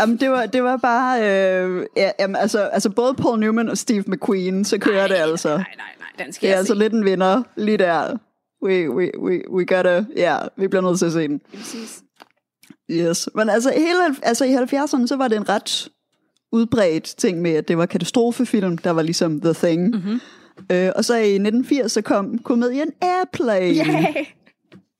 [0.00, 1.18] Jamen, det var, det var bare...
[1.22, 5.48] Øh, ja, jamen, altså, altså, både Paul Newman og Steve McQueen, så kører det altså.
[5.48, 5.64] Nej, nej,
[5.98, 6.78] nej, den skal Det er altså se.
[6.78, 8.16] lidt en vinder lige der.
[8.64, 10.04] We, we, we, we gotta...
[10.16, 11.40] Ja, vi bliver nødt til at se den.
[11.56, 12.02] Præcis.
[12.90, 13.28] Yes.
[13.34, 15.88] Men altså, hele, altså i 70'erne, så var det en ret
[16.56, 19.90] udbredt ting med, at det var katastrofefilm, der var ligesom the thing.
[19.90, 20.20] Mm-hmm.
[20.72, 23.74] Øh, og så i 1980, så kom komedien Airplane.
[23.74, 24.16] Yeah.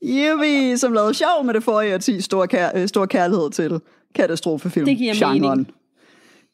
[0.04, 3.80] Yippie, som lavede sjov med det forrige årti stor, kær, øh, stor kærlighed til
[4.14, 4.86] katastrofefilm.
[4.86, 5.70] Det giver genren.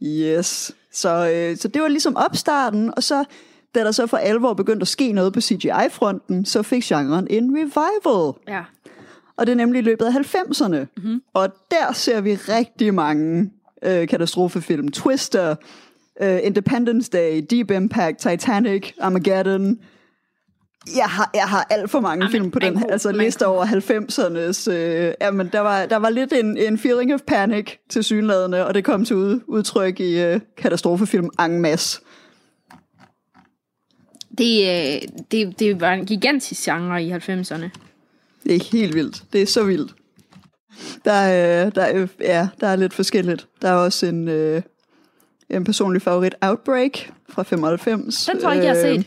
[0.03, 0.73] Yes.
[0.93, 3.25] Så, øh, så det var ligesom opstarten, og så
[3.75, 7.57] da der så for alvor begyndte at ske noget på CGI-fronten, så fik genren en
[7.57, 8.33] revival.
[8.49, 8.65] Ja.
[9.37, 10.69] Og det er nemlig i løbet af 90'erne.
[10.69, 10.87] Mhm.
[10.97, 11.23] Mm-hmm.
[11.35, 13.51] Og der ser vi rigtig mange
[13.85, 14.88] øh, katastrofefilm.
[14.88, 15.55] Twister,
[16.23, 19.79] øh, Independence Day, Deep Impact, Titanic, Armageddon.
[20.97, 23.64] Jeg har, jeg har alt for mange Jamen, film på den kunne- altså liste over
[23.64, 24.71] 90'ernes.
[24.73, 28.75] Øh, jamen, der var, der var lidt en, en feeling of panic til synladende, og
[28.75, 32.01] det kom til ud, udtryk i øh, katastrofefilm en masse.
[34.38, 37.68] Det, øh, det, det var en gigantisk genre i 90'erne.
[38.45, 39.23] Det er helt vildt.
[39.33, 39.95] Det er så vildt.
[41.04, 43.48] Der er, der er, ja, der er lidt forskelligt.
[43.62, 44.62] Der er også en, øh,
[45.50, 48.26] en personlig favorit, Outbreak fra 95.
[48.26, 49.06] Den tror jeg ikke, jeg har Øh, set.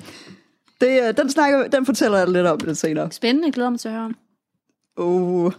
[0.82, 3.12] Det, øh, den, snakker, den fortæller jeg lidt om lidt senere.
[3.12, 4.16] Spændende, glæder mig til at høre om.
[4.98, 5.52] Uh.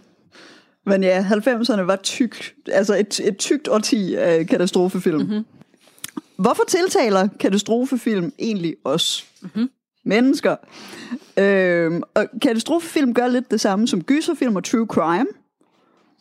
[0.85, 5.17] Men ja, 90'erne var tyk, altså et, et tykt årti af katastrofefilm.
[5.17, 5.45] Mm-hmm.
[6.37, 9.25] Hvorfor tiltaler katastrofefilm egentlig os?
[9.41, 9.69] Mm-hmm.
[10.05, 10.55] Mennesker.
[11.37, 15.27] Øhm, og katastrofefilm gør lidt det samme som gyserfilm og true crime.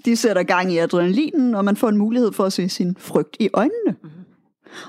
[0.05, 3.37] De sætter gang i adrenalinen, og man får en mulighed for at se sin frygt
[3.41, 3.97] i øjnene.
[4.03, 4.11] Mm-hmm.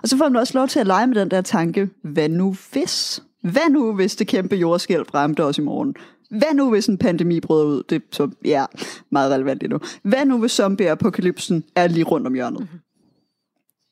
[0.03, 2.55] Og så får man også lov til at lege med den der tanke, hvad nu
[2.71, 3.23] hvis?
[3.43, 5.95] Hvad nu hvis det kæmpe jordskælv ramte os i morgen?
[6.29, 7.83] Hvad nu hvis en pandemi bryder ud?
[7.89, 8.65] Det er så, ja,
[9.11, 9.79] meget relevant lige nu.
[10.03, 12.59] Hvad nu hvis zombie-apokalypsen er lige rundt om hjørnet?
[12.59, 12.79] Mm-hmm.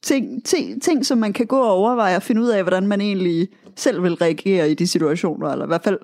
[0.03, 3.01] Ting, ting, ting, som man kan gå og overveje og finde ud af, hvordan man
[3.01, 5.99] egentlig selv vil reagere i de situationer, eller i hvert fald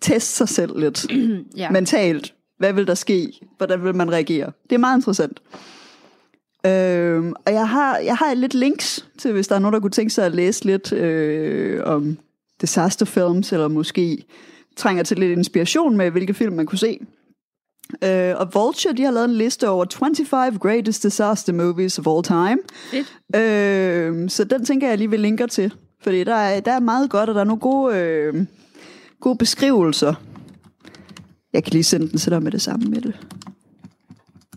[0.00, 1.06] teste sig selv lidt
[1.56, 1.70] Ja.
[1.70, 2.33] mentalt.
[2.58, 3.32] Hvad vil der ske?
[3.56, 4.52] Hvordan vil man reagere?
[4.70, 5.40] Det er meget interessant.
[6.66, 9.90] Øhm, og jeg har, jeg har lidt links til, hvis der er nogen, der kunne
[9.90, 12.18] tænke sig at læse lidt øh, om
[12.60, 14.24] disaster films, eller måske
[14.76, 16.98] trænger til lidt inspiration med, hvilke film man kunne se.
[18.04, 22.22] Øh, og Vulture, de har lavet en liste over 25 greatest disaster movies of all
[22.22, 22.58] time.
[22.90, 23.42] Fedt.
[23.42, 25.74] Øh, så den tænker jeg lige vil linker til.
[26.02, 28.46] Fordi der er, der er meget godt, og der er nogle gode, øh,
[29.20, 30.14] gode beskrivelser.
[31.54, 33.14] Jeg kan lige sende den til dig med det samme med det.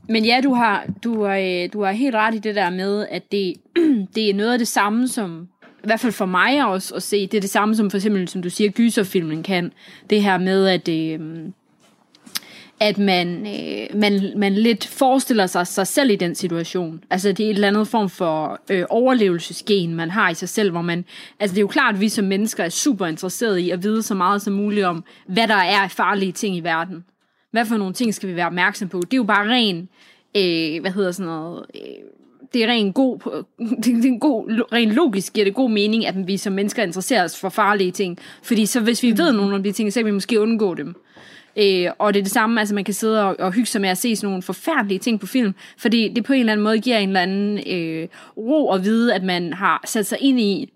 [0.10, 3.08] Men ja, du har, du, har, øh, du har helt ret i det der med,
[3.12, 3.54] at det,
[4.16, 7.28] det er noget af det samme som, i hvert fald for mig også at se,
[7.28, 9.72] det er det samme som for eksempel, som du siger, gyserfilmen kan.
[10.10, 11.20] Det her med, at, øh,
[12.80, 17.04] at man, øh, man, man lidt forestiller sig sig selv i den situation.
[17.10, 20.72] Altså det er et eller andet form for øh, overlevelsesgen, man har i sig selv,
[20.72, 21.06] hvor man,
[21.40, 24.04] altså det er jo klart, at vi som mennesker er super interesserede i at vide
[24.04, 27.06] så meget som muligt om, hvad der er af farlige ting i verden.
[27.52, 29.00] Hvad for nogle ting skal vi være opmærksom på?
[29.00, 29.90] Det er jo bare ren,
[30.38, 31.82] øh, hvad hedder sådan noget, øh,
[32.54, 33.44] det er ren god,
[33.84, 37.24] det er en god, ren logisk giver det god mening, at vi som mennesker interesserer
[37.24, 38.18] os for farlige ting.
[38.44, 40.96] Fordi så hvis vi ved nogle af de ting, så kan vi måske undgå dem.
[41.60, 43.90] Øh, og det er det samme, altså man kan sidde og, og hygge sig med
[43.90, 46.80] at se sådan nogle forfærdelige ting på film, fordi det på en eller anden måde
[46.80, 50.74] giver en eller anden øh, ro at vide, at man har sat sig ind i,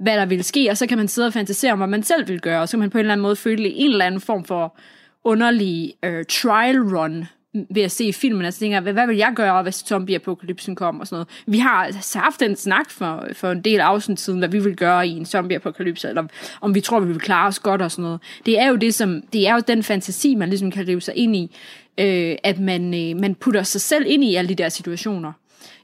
[0.00, 2.28] hvad der vil ske, og så kan man sidde og fantasere om, hvad man selv
[2.28, 4.20] vil gøre, og så kan man på en eller anden måde føle en eller anden
[4.20, 4.78] form for
[5.24, 7.24] underlig øh, trial run
[7.54, 11.06] ved at se filmen, altså tænker, hvad, hvad vil jeg gøre, hvis zombie-apokalypsen kommer og
[11.06, 11.28] sådan noget.
[11.46, 14.76] Vi har altså haft en snak for, for en del afsnit siden, hvad vi vil
[14.76, 16.24] gøre i en zombie-apokalypse, eller
[16.60, 18.20] om vi tror, vi vil klare os godt og sådan noget.
[18.46, 21.16] Det er jo det, som, det er jo den fantasi, man ligesom kan leve sig
[21.16, 21.56] ind i,
[22.00, 25.32] øh, at man, øh, man putter sig selv ind i alle de der situationer,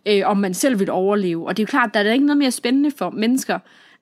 [0.08, 1.46] øh, om man selv vil overleve.
[1.46, 3.58] Og det er jo klart, der er ikke noget mere spændende for mennesker,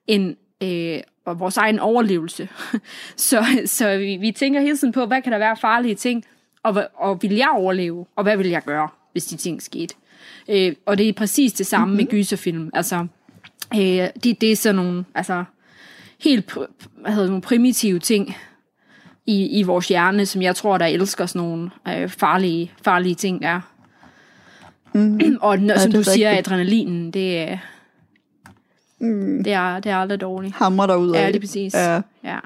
[0.07, 2.49] end øh, og vores egen overlevelse.
[3.15, 6.25] så så vi, vi tænker hele tiden på, hvad kan der være farlige ting,
[6.63, 9.95] og, og vil jeg overleve, og hvad vil jeg gøre, hvis de ting skete.
[10.49, 11.97] Øh, og det er præcis det samme mm-hmm.
[11.97, 12.69] med gyserfilm.
[12.73, 13.07] Altså,
[13.75, 15.43] øh, det, det er sådan nogle, altså,
[16.19, 16.53] helt
[17.01, 18.35] hvad hedder, nogle primitive ting
[19.25, 23.41] i, i vores hjerne, som jeg tror, der elsker sådan nogle øh, farlige, farlige ting
[23.41, 23.61] der.
[24.93, 25.19] Mm.
[25.41, 26.47] og når, som ja, du siger, rigtigt.
[26.47, 27.57] adrenalinen, det er,
[28.99, 29.43] mm.
[29.43, 30.55] det er, det er aldrig dårligt.
[30.55, 31.21] Hammer der ud af.
[31.21, 31.73] Ja, det er præcis.
[31.73, 32.01] Ja.
[32.23, 32.39] ja.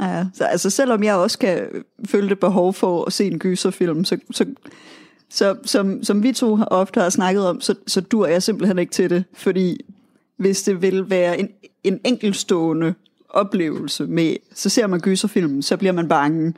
[0.00, 4.04] Ja, så, altså selvom jeg også kan føle det behov for at se en gyserfilm,
[4.04, 4.44] så, så,
[5.30, 8.92] så som, som vi to ofte har snakket om, så, så dur jeg simpelthen ikke
[8.92, 9.80] til det, fordi
[10.36, 11.48] hvis det vil være en,
[11.84, 12.94] en enkeltstående
[13.28, 16.54] oplevelse med, så ser man gyserfilmen, så bliver man bange.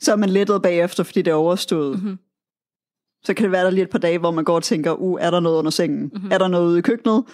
[0.00, 2.02] Så er man lettet bagefter, fordi det er overstået.
[2.02, 2.18] Mm-hmm.
[3.24, 5.18] Så kan det være der lige et par dage, hvor man går og tænker, uh,
[5.20, 6.10] er der noget under sengen?
[6.14, 6.32] Mm-hmm.
[6.32, 7.24] Er der noget ude i køkkenet?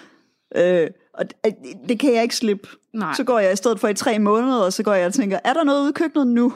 [0.56, 1.54] Øh, og det,
[1.88, 2.68] det kan jeg ikke slippe.
[2.94, 3.14] Nej.
[3.14, 5.38] Så går jeg i stedet for i tre måneder, og så går jeg og tænker,
[5.44, 6.52] er der noget ude i køkkenet nu?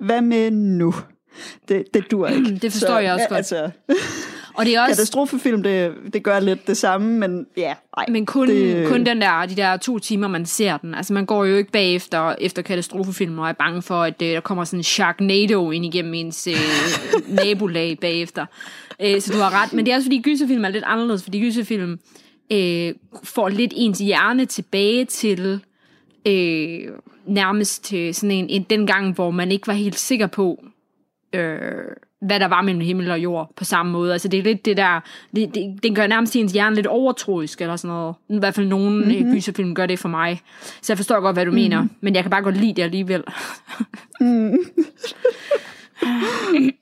[0.00, 0.94] Hvad med nu?
[1.68, 2.54] Det, det dur ikke.
[2.62, 3.36] Det forstår så, jeg også ja, godt.
[3.36, 3.70] Altså,
[4.58, 4.92] og det er også...
[4.92, 8.04] Katastrofefilm, det, det gør lidt det samme, men ja, ej.
[8.08, 8.88] Men kun, det...
[8.88, 10.94] kun den der, de der to timer, man ser den.
[10.94, 14.40] Altså, man går jo ikke bagefter efter katastrofefilm og er bange for, at øh, der
[14.40, 16.54] kommer sådan en Sharknado ind igennem ens øh,
[17.44, 18.46] nabolag bagefter.
[19.02, 19.72] Øh, så du har ret.
[19.72, 21.98] Men det er også fordi, gyserfilm er lidt anderledes, fordi gyserfilm
[22.52, 22.94] øh,
[23.24, 25.60] får lidt ens hjerne tilbage til
[26.26, 26.92] øh,
[27.26, 30.64] nærmest til sådan en, en den gang, hvor man ikke var helt sikker på,
[31.32, 31.60] øh,
[32.20, 34.12] hvad der var mellem himmel og jord på samme måde.
[34.12, 35.00] Altså det er lidt det der,
[35.36, 38.14] det, det, den gør nærmest ens hjerne lidt overtroisk eller sådan noget.
[38.28, 39.32] I hvert fald nogle mm-hmm.
[39.32, 40.42] gyserfilm gør det for mig.
[40.82, 41.62] Så jeg forstår godt, hvad du mm-hmm.
[41.62, 43.24] mener, men jeg kan bare godt lide det alligevel.
[44.20, 44.58] mm.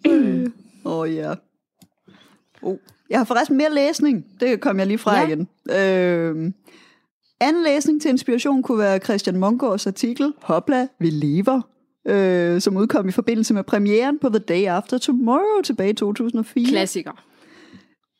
[0.84, 1.22] Åh oh, ja.
[1.22, 1.36] Yeah.
[2.62, 2.76] Oh.
[3.10, 4.26] Jeg har forresten mere læsning.
[4.40, 5.26] Det kom jeg lige fra ja.
[5.26, 5.48] igen.
[5.70, 6.52] Øh,
[7.40, 11.60] anden læsning til inspiration kunne være Christian Mongårds artikel Hopla, vi lever,
[12.06, 16.66] øh, som udkom i forbindelse med premieren på The Day After Tomorrow tilbage i 2004.
[16.66, 17.24] Klassiker.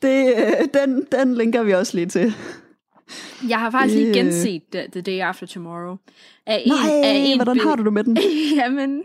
[0.03, 2.35] Det, øh, den, den linker vi også lige til.
[3.49, 5.97] Jeg har faktisk lige genset The, The Day After Tomorrow.
[6.47, 8.19] Af en, Nej, af en hvordan har du det med den?
[8.61, 9.03] Jamen,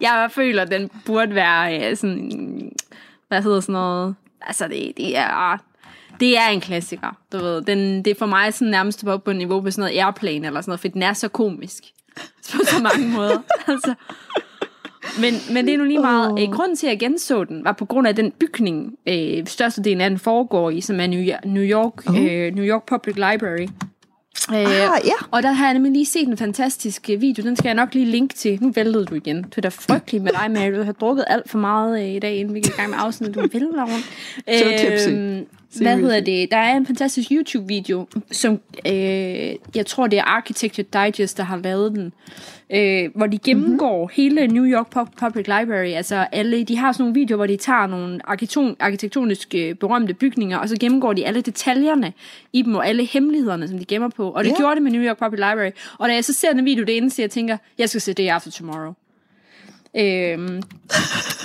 [0.00, 2.49] jeg føler, den burde være sådan
[3.30, 5.58] hvad hedder sådan noget, altså det, det er,
[6.20, 7.62] det er en klassiker, du ved.
[7.62, 10.60] Den, det er for mig sådan nærmest på, på niveau på sådan noget airplane eller
[10.60, 11.84] sådan noget, for den er så komisk.
[12.52, 13.38] På så mange måder.
[13.66, 13.94] altså.
[15.20, 16.32] Men, men det er nu lige meget.
[16.32, 16.54] Oh.
[16.54, 20.10] grunden til, at jeg genså den, var på grund af den bygning, øh, størstedelen af
[20.10, 22.24] den foregår i, som er New York, New York, oh.
[22.24, 23.68] øh, New York Public Library.
[24.52, 25.26] Øh, ah, ja.
[25.30, 27.44] Og der har jeg nemlig lige set en fantastisk øh, video.
[27.44, 28.58] Den skal jeg nok lige linke til.
[28.62, 29.36] Nu væltede du igen.
[29.42, 30.78] Det er da frygteligt med dig, Mary.
[30.78, 32.98] Du har drukket alt for meget øh, i dag, inden vi gik i gang med
[33.00, 33.36] afsnittet.
[33.36, 34.04] Du vælter rundt.
[35.04, 35.44] Så
[35.76, 36.50] Øh, hvad hedder det?
[36.50, 38.92] Der er en fantastisk YouTube-video, som øh,
[39.74, 42.12] jeg tror, det er Architecture Digest, der har lavet den
[42.72, 44.14] øh, hvor de gennemgår mm-hmm.
[44.14, 45.92] hele New York Public Library.
[45.92, 48.20] Altså alle, de har sådan nogle videoer, hvor de tager nogle
[48.80, 52.12] arkitektoniske berømte bygninger, og så gennemgår de alle detaljerne
[52.52, 54.30] i dem, og alle hemmelighederne, som de gemmer på.
[54.30, 54.58] Og det yeah.
[54.58, 55.70] gjorde det med New York Public Library.
[55.98, 58.28] Og da jeg så ser den video, det eneste, jeg tænker, jeg skal se det
[58.28, 58.92] after tomorrow.
[59.96, 60.62] Øhm,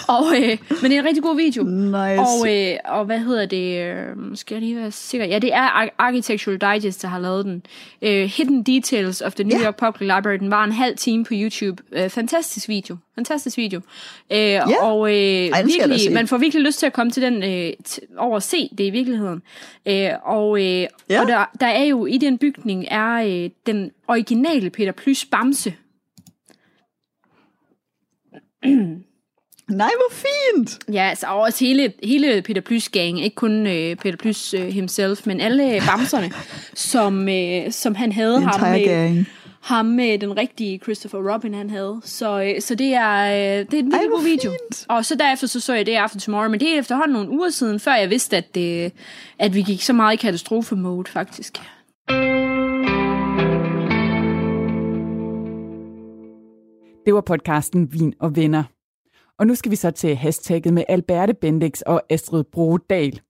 [0.07, 1.63] og, øh, men det er en rigtig god video.
[1.63, 2.21] Nice.
[2.21, 3.79] Og, øh, og hvad hedder det?
[3.79, 5.25] Øh, skal jeg lige være sikker?
[5.25, 7.63] Ja, det er Architectural Digest, der har lavet den.
[8.01, 9.65] Øh, Hidden Details of the New yeah.
[9.65, 10.37] York Public Library.
[10.39, 11.83] Den var en halv time på YouTube.
[11.91, 12.97] Øh, fantastisk video.
[13.15, 13.81] Fantastisk video.
[14.31, 14.63] Øh, yeah.
[14.81, 17.73] Og øh, Ej, virkelig, man får virkelig lyst til at komme til den øh,
[18.17, 19.41] over at se det i virkeligheden.
[19.85, 21.21] Øh, og øh, yeah.
[21.21, 25.73] og der, der er jo i den bygning er øh, den originale Peter Plys Bamse
[29.69, 30.79] Nej, hvor fint!
[30.93, 35.27] Ja, altså også hele, hele Peter Plys gang, ikke kun øh, Peter Plys øh, himself,
[35.27, 36.31] men alle bamserne,
[36.91, 39.27] som, øh, som han havde ham med, gang.
[39.61, 42.01] ham med den rigtige Christopher Robin, han havde.
[42.03, 44.51] Så, øh, så det er, øh, det er en lille god video.
[44.51, 44.85] Fint.
[44.89, 47.49] Og så derefter så så jeg det After Tomorrow, men det er efterhånden nogle uger
[47.49, 48.91] siden, før jeg vidste, at, det,
[49.39, 51.61] at vi gik så meget i katastrofe-mode, faktisk.
[57.05, 58.63] Det var podcasten Vin og Venner.
[59.39, 63.21] Og nu skal vi så til hashtagget med Alberte Bendix og Astrid Brodal.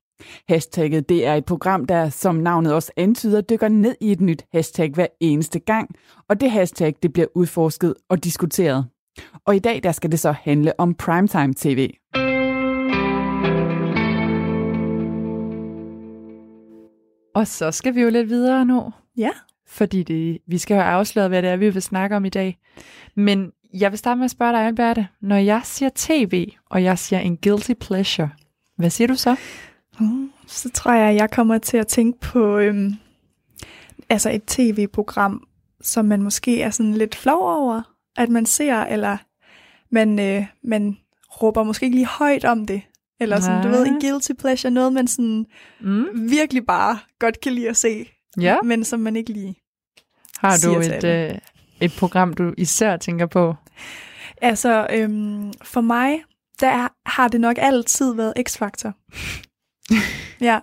[0.49, 4.45] Hashtagget det er et program, der som navnet også antyder, dykker ned i et nyt
[4.53, 5.95] hashtag hver eneste gang,
[6.29, 8.85] og det hashtag det bliver udforsket og diskuteret.
[9.45, 11.93] Og i dag der skal det så handle om primetime tv.
[17.35, 18.91] Og så skal vi jo lidt videre nu.
[19.17, 19.31] Ja.
[19.67, 22.57] Fordi det, vi skal jo afsløre, hvad det er, vi vil snakke om i dag.
[23.15, 25.07] Men jeg vil starte med at spørge dig, Alberte.
[25.21, 28.29] Når jeg siger tv, og jeg siger en guilty pleasure,
[28.77, 29.35] hvad siger du så?
[29.99, 32.93] Mm, så tror jeg, jeg kommer til at tænke på øhm,
[34.09, 35.47] altså et tv-program,
[35.81, 37.81] som man måske er sådan lidt flov over,
[38.17, 39.17] at man ser, eller
[39.91, 40.97] man, øh, man
[41.41, 42.81] råber måske ikke lige højt om det.
[43.19, 43.77] Eller sådan, du Nej.
[43.77, 45.45] ved, en guilty pleasure, noget man sådan
[45.79, 46.05] Mm.
[46.29, 48.09] virkelig bare godt kan lide at se,
[48.39, 48.57] Ja.
[48.63, 49.55] men som man ikke lige...
[50.37, 51.37] Har du et, øh,
[51.81, 53.55] et program, du især tænker på?
[54.41, 56.23] Altså, øhm, for mig,
[56.59, 58.91] der er, har det nok altid været X-Factor.
[60.47, 60.59] ja,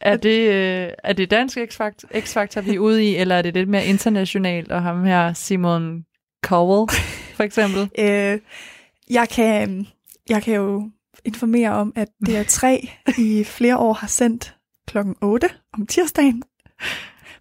[0.00, 3.54] Er det, øh, er det dansk X-Factor, X-Factor, vi er ude i, eller er det
[3.54, 6.04] lidt mere internationalt, og ham her Simon
[6.44, 6.90] Cowell,
[7.34, 7.80] for eksempel?
[8.04, 8.38] øh,
[9.10, 9.86] jeg, kan,
[10.28, 10.90] jeg kan jo
[11.24, 12.66] informere om, at DR3
[13.18, 14.54] i flere år har sendt
[14.86, 16.42] klokken 8 om tirsdagen.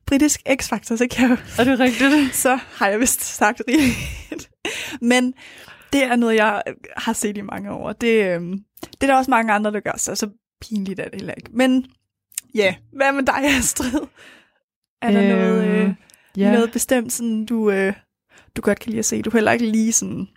[0.07, 2.35] Britisk X-Factor, så kan jeg jo Er det rigtigt?
[2.35, 4.49] så har jeg vist sagt rigeligt.
[5.01, 5.33] Men
[5.93, 6.63] det er noget, jeg
[6.97, 7.93] har set i mange år.
[7.93, 10.29] Det, øhm, det er der også mange andre, der gør, så så
[10.61, 11.49] pinligt er det heller ikke.
[11.53, 11.91] Men
[12.55, 14.07] ja, hvad med dig, Astrid?
[15.01, 15.93] Er der Øhm, noget, øh,
[16.37, 16.51] Ja.
[16.53, 17.93] noget bestemt, sådan, du, øh,
[18.55, 19.21] du godt kan lide at se?
[19.21, 20.27] Du heller ikke lige sådan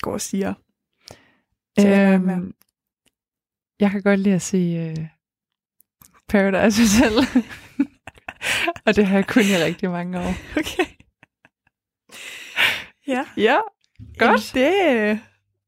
[0.00, 0.54] går og siger.
[1.80, 2.54] Øhm,
[3.80, 5.06] jeg kan godt lide at se øh,
[6.28, 7.44] Paradise Hotel.
[8.86, 10.34] og det har jeg kun i rigtig mange år.
[10.60, 10.84] Okay.
[13.06, 13.58] Ja, Ja,
[14.18, 14.50] godt.
[14.54, 15.20] Det,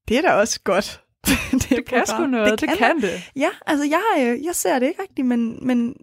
[0.09, 1.01] det er da også godt.
[1.27, 3.31] det, Det kan sgu noget, det kan det.
[3.37, 5.95] Ja, altså jeg, øh, jeg ser det ikke rigtigt, men, men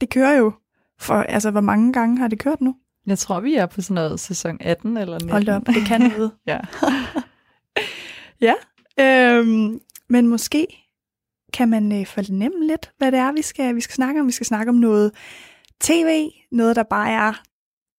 [0.00, 0.52] det kører jo.
[0.98, 2.74] For altså, hvor mange gange har det kørt nu?
[3.06, 5.30] Jeg tror, vi er på sådan noget sæson 18 eller 19.
[5.30, 6.32] Hold op, det kan noget.
[6.46, 6.58] Ja.
[8.48, 8.54] ja,
[9.00, 10.66] øhm, men måske
[11.52, 14.26] kan man øh, fornemme lidt, hvad det er, vi skal, vi skal snakke om.
[14.26, 15.12] Vi skal snakke om noget
[15.80, 17.42] tv, noget, der bare er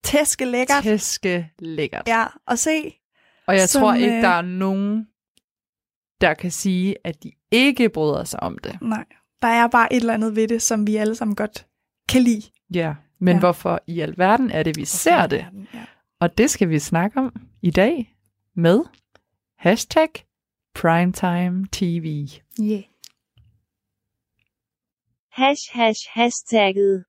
[0.04, 0.82] tæske lækkert.
[0.82, 2.02] Tæske lækkert.
[2.08, 2.97] Ja, og se.
[3.48, 5.08] Og jeg Som, tror ikke, der er nogen,
[6.20, 8.78] der kan sige, at de ikke bryder sig om det.
[8.82, 9.04] Nej,
[9.42, 11.66] der er bare et eller andet ved det, som vi alle sammen godt
[12.08, 12.42] kan lide.
[12.74, 12.94] Ja.
[13.20, 13.40] Men Ja.
[13.40, 15.46] hvorfor i alverden er det, vi ser det?
[15.74, 15.84] Ja.
[16.20, 18.16] Og det skal vi snakke om i dag
[18.54, 18.80] med
[19.58, 20.08] hashtag
[20.74, 22.26] Primetime TV.
[22.60, 22.82] Yeah.
[25.32, 27.04] Hash hash hashtagget.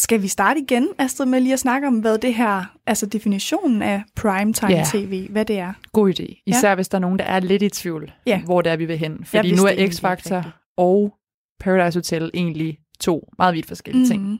[0.00, 3.82] Skal vi starte igen, Astrid, med lige at snakke om, hvad det her, altså definitionen
[3.82, 4.84] af primetime Ja.
[4.92, 5.72] tv, hvad det er?
[5.92, 6.42] God idé.
[6.46, 6.74] Især ja.
[6.74, 8.42] hvis der er nogen, der er lidt i tvivl, Ja.
[8.44, 9.24] hvor det er, vi vil hen.
[9.24, 11.14] Fordi vidste nu er X-Factor og
[11.60, 14.08] Paradise Hotel egentlig to meget vidt forskellige mm.
[14.08, 14.22] ting.
[14.22, 14.38] Mhm.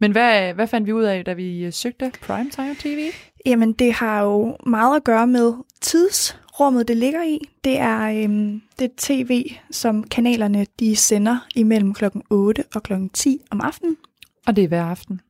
[0.00, 3.10] Men hvad, hvad fandt vi ud af, da vi øh, søgte Primetime TV?
[3.46, 7.38] Jamen, det har jo meget at gøre med tidsrummet, det ligger i.
[7.64, 13.40] Det er øhm, det tv, som kanalerne de sender imellem klokken 8 og klokken 10
[13.50, 13.96] om aftenen.
[14.48, 15.20] Og det er hver aften.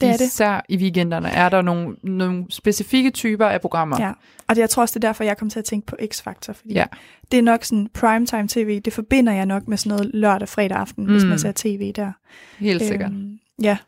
[0.00, 0.20] Det er det.
[0.26, 3.96] Især i weekenderne er der nogle, nogle specifikke typer af programmer.
[4.00, 4.12] Ja.
[4.48, 6.52] Og det, jeg tror også, det er derfor, jeg kom til at tænke på X-Factor.
[6.52, 6.84] Fordi Ja.
[7.30, 10.78] det er nok sådan primetime tv, det forbinder jeg nok med sådan noget lørdag, fredag
[10.78, 11.10] aften, mm.
[11.12, 11.28] hvis Mm.
[11.28, 12.12] man ser tv der.
[12.58, 13.10] Helt sikkert.
[13.10, 13.78] Øhm, ja,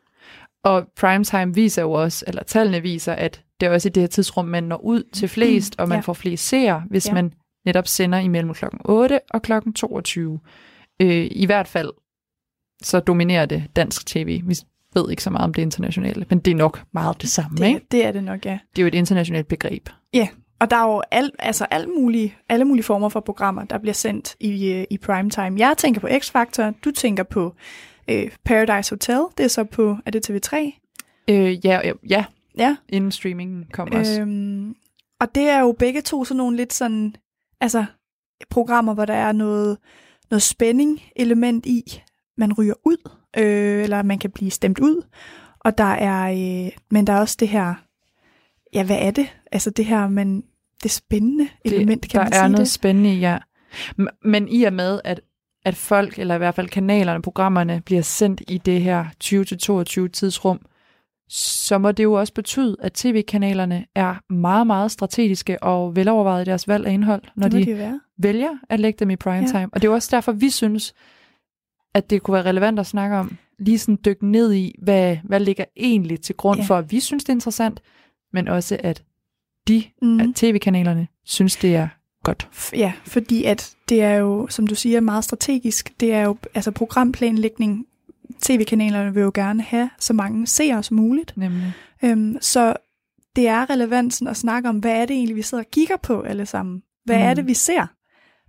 [0.64, 4.08] Og primetime viser jo også, eller tallene viser, at det er også i det her
[4.08, 6.00] tidsrum, man når ud til flest, og man Ja.
[6.00, 7.14] får flest seere, hvis Ja.
[7.14, 7.32] man
[7.66, 10.40] netop sender imellem klokken 8 og klokken 22.
[11.00, 11.90] Øh, I hvert fald,
[12.82, 14.42] så dominerer det dansk tv.
[14.44, 14.56] Vi
[14.94, 17.80] ved ikke så meget om det internationale, men det er nok meget det samme, ikke?
[17.80, 18.58] det, det er det nok, ja.
[18.76, 19.88] Det er jo et internationalt begreb.
[20.60, 23.94] Og der er jo al, altså al mulige, alle mulige former for programmer, der bliver
[23.94, 25.58] sendt i, øh, i primetime.
[25.58, 27.54] Jeg tænker på X-Factor, du tænker på
[28.08, 30.56] øh, Paradise Hotel, det er så på, er det TV3?
[31.28, 32.24] Øh, ja, ja, ja,
[32.58, 32.76] Ja.
[32.88, 34.20] inden streamingen kom også.
[34.20, 34.74] Øhm,
[35.20, 37.14] og det er jo begge to sådan nogle lidt sådan,
[37.60, 37.84] altså
[38.50, 39.78] programmer, hvor der er noget,
[40.30, 42.02] noget spænding element i.
[42.38, 42.96] Man ryger ud,
[43.36, 45.06] øh, eller man kan blive stemt ud.
[45.60, 46.30] Og der er,
[46.66, 47.74] øh, men der er også det her,
[48.74, 49.36] ja, hvad er det?
[49.52, 50.42] Altså det her, men
[50.82, 52.70] det spændende element, kan der man er sige noget det?
[52.70, 53.38] spændende i, ja.
[54.24, 55.20] Men i og med, at,
[55.64, 60.60] at folk, eller i hvert fald kanalerne, programmerne, bliver sendt i det her 20-22 tidsrum,
[61.28, 66.50] så må det jo også betyde, at tv-kanalerne er meget, meget strategiske og velovervejet i
[66.50, 68.00] deres valg af indhold, når det de det være.
[68.18, 69.58] vælger at lægge dem i primetime.
[69.58, 69.66] Ja.
[69.72, 70.94] Og det er jo også derfor, vi synes,
[71.96, 75.40] at det kunne være relevant at snakke om, lige sådan dykke ned i, hvad, hvad
[75.40, 76.64] ligger egentlig til grund Ja.
[76.66, 77.80] for, at vi synes, det er interessant,
[78.32, 79.02] men også at
[79.68, 80.20] de, Mm.
[80.20, 81.88] at tv-kanalerne, synes, det er
[82.24, 82.48] godt.
[82.72, 86.00] Ja, fordi at det er jo, som du siger, meget strategisk.
[86.00, 87.86] Det er jo altså programplanlægning.
[88.42, 91.32] TV-kanalerne vil jo gerne have så mange seere som muligt.
[91.36, 91.72] Nemlig.
[92.04, 92.74] Øhm, så
[93.36, 95.96] det er relevant sådan at snakke om, hvad er det egentlig, vi sidder og kigger
[95.96, 96.82] på alle sammen?
[97.04, 97.22] Hvad Mm.
[97.22, 97.86] er det, vi ser?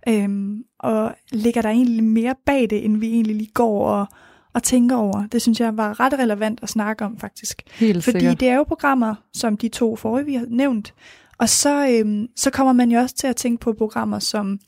[0.08, 4.06] Øhm, og ligger der egentlig mere bag det, end vi egentlig lige går og,
[4.52, 5.26] og tænker over?
[5.32, 7.62] Det synes jeg var ret relevant at snakke om, faktisk.
[7.72, 8.40] Helt Fordi sikkert.
[8.40, 10.94] det er jo programmer, som de to forrige, vi har nævnt.
[11.38, 14.58] Og så, øhm, så kommer man jo også til at tænke på programmer som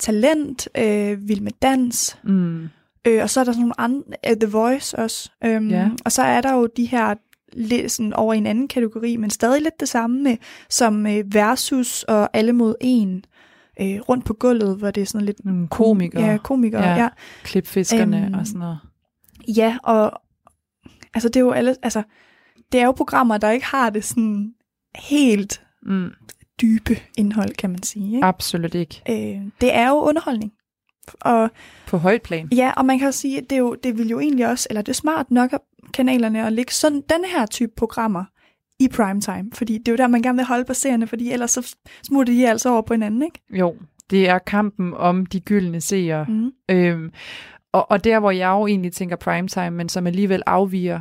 [0.00, 2.68] Talent, øh, Vild med Dans, Mm.
[3.04, 5.30] øh, og så er der sådan nogle andre, uh, The Voice også.
[5.44, 5.88] Øhm, Ja.
[6.04, 7.14] Og så er der jo de her
[7.52, 10.36] lidt sådan over i en anden kategori, men stadig lidt det samme med,
[10.70, 13.24] som øh, Versus og Alle mod En.
[13.80, 15.44] Øh, rundt på gulvet, hvor det er sådan lidt...
[15.44, 16.22] Nogle komikere.
[16.24, 16.96] Ja, komikere, Ja.
[16.96, 17.08] ja.
[17.42, 18.78] Klipfiskerne Øhm, og sådan noget.
[19.56, 20.12] Ja, og
[21.14, 22.02] altså det er jo alle, altså
[22.72, 24.52] det er jo programmer, der ikke har det sådan
[24.94, 26.10] helt Mm.
[26.60, 28.14] dybe indhold, kan man sige.
[28.14, 28.24] Ikke?
[28.26, 29.02] Absolut ikke.
[29.08, 30.52] Øh, det er jo underholdning.
[31.20, 31.50] Og
[31.86, 32.48] På højt plan.
[32.52, 34.82] ja, og man kan sige, at det, er jo, det vil jo egentlig også, eller
[34.82, 35.58] det er smart nok af
[35.94, 38.24] kanalerne at lægge sådan den her type programmer
[38.80, 41.50] i primetime, fordi det er jo der, man gerne vil holde på seerne, fordi ellers
[41.50, 43.40] så smutter de altså over på hinanden, ikke?
[43.50, 43.76] Jo,
[44.10, 46.26] det er kampen om de gyldne seere.
[46.28, 46.52] Mm.
[46.70, 47.12] Øhm,
[47.72, 51.00] og, og der, hvor jeg jo egentlig tænker primetime, men som alligevel afviger,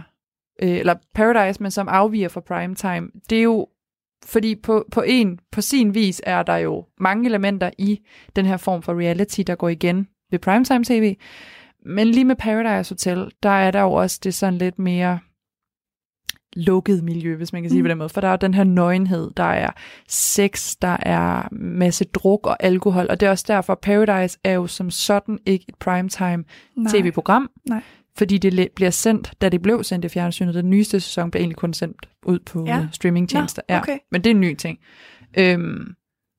[0.62, 3.68] øh, eller Paradise, men som afviger fra primetime, det er jo,
[4.26, 8.00] fordi på, på, en, på sin vis er der jo mange elementer i
[8.36, 11.16] den her form for reality, der går igen ved primetime tv.
[11.86, 15.20] Men lige med Paradise Hotel, der er der jo også det sådan lidt mere
[16.56, 17.86] lukket miljø, hvis man kan sige Mm.
[17.86, 18.10] på den måde.
[18.10, 19.70] For der er den her nøgenhed, der er
[20.10, 24.68] sex, der er masse druk og alkohol, og det er også derfor, Paradise er jo
[24.68, 26.44] som sådan ikke et primetime
[26.90, 27.50] tv-program.
[27.70, 27.82] Nej.
[28.18, 30.54] Fordi det bliver sendt, da det blev sendt i fjernsynet.
[30.54, 32.78] Den nyeste sæson blev egentlig kun sendt ud på Ja.
[32.78, 32.88] ja.
[32.92, 33.62] streamingtjenester.
[33.70, 33.98] Ja, okay.
[34.12, 34.80] men det er en ny ting.
[35.38, 35.94] Øhm,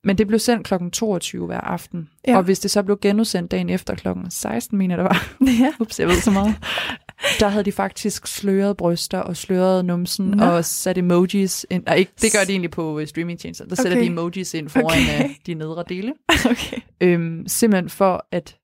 [0.05, 0.75] men det blev sendt kl.
[0.93, 2.09] 22 hver aften.
[2.27, 2.33] Ja.
[2.33, 2.37] Ja.
[2.39, 4.09] Og hvis det så blev genudsendt dagen efter kl.
[4.31, 5.29] 16, mener det var.
[5.61, 5.73] Ja.
[5.81, 6.55] Ups, jeg ved så meget.
[7.41, 10.45] der havde de faktisk sløret bryster og sløret numsen Nå.
[10.45, 11.85] og sat emojis ind.
[11.87, 13.65] Nej, ikke, det gør de egentlig på øh, streamingtjenester.
[13.67, 14.01] Der sætter Okay.
[14.07, 15.25] de emojis ind foran Okay.
[15.25, 15.35] okay.
[15.47, 16.13] de nedre dele.
[16.51, 16.77] Okay.
[17.01, 18.57] Øhm, simpelthen for at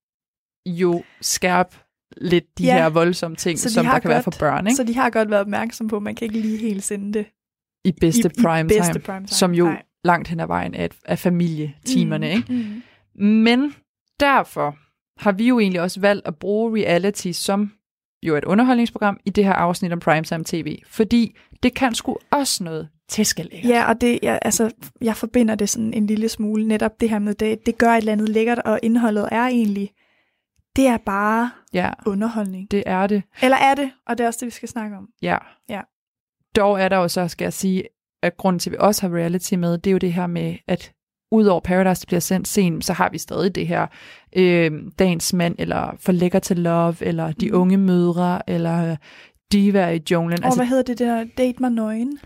[0.67, 1.77] jo skærpe
[2.17, 2.73] lidt de Ja.
[2.73, 4.77] her voldsomme ting, de som der kan være for børn, ikke?
[4.77, 7.27] Så de har godt været opmærksom på, at man kan ikke lige helt sende det
[7.85, 9.29] I bedste i, prime i time, bedste prime time.
[9.29, 9.83] som jo Nej.
[10.05, 12.83] langt hen ad vejen er, er familietimerne, Mm, ikke?
[13.15, 13.25] Mm.
[13.29, 13.75] Men
[14.21, 14.77] derfor
[15.23, 17.73] har vi jo egentlig også valgt at bruge reality som
[18.23, 22.65] jo et underholdningsprogram i det her afsnit om primetime tv, fordi det kan sgu også
[22.65, 23.71] noget tæskelækkert.
[23.71, 24.71] Ja, og det, jeg, altså,
[25.01, 27.99] jeg forbinder det sådan en lille smule, netop det her med, det, det gør et
[27.99, 29.91] eller andet lækkert, og indholdet er egentlig,
[30.77, 32.71] det er bare ja, underholdning.
[32.71, 33.23] det er det.
[33.43, 35.09] Eller er det, og det er også det, vi skal snakke om.
[35.23, 35.39] Ja.
[35.69, 35.81] Ja.
[36.57, 37.85] Dog er der jo så, skal jeg sige,
[38.23, 40.57] at grunden til, at vi også har reality med, det er jo det her med,
[40.69, 40.93] at
[41.33, 43.87] udover Paradise bliver sendt sent, så har vi stadig det her
[44.37, 47.57] øh, Dagens Mand, eller For Lækker til Love, eller De Mhm.
[47.61, 48.97] Unge Mødre, eller
[49.53, 50.39] Diva i junglen.
[50.41, 52.19] Og altså, hvad hedder det der Date mig nøgen?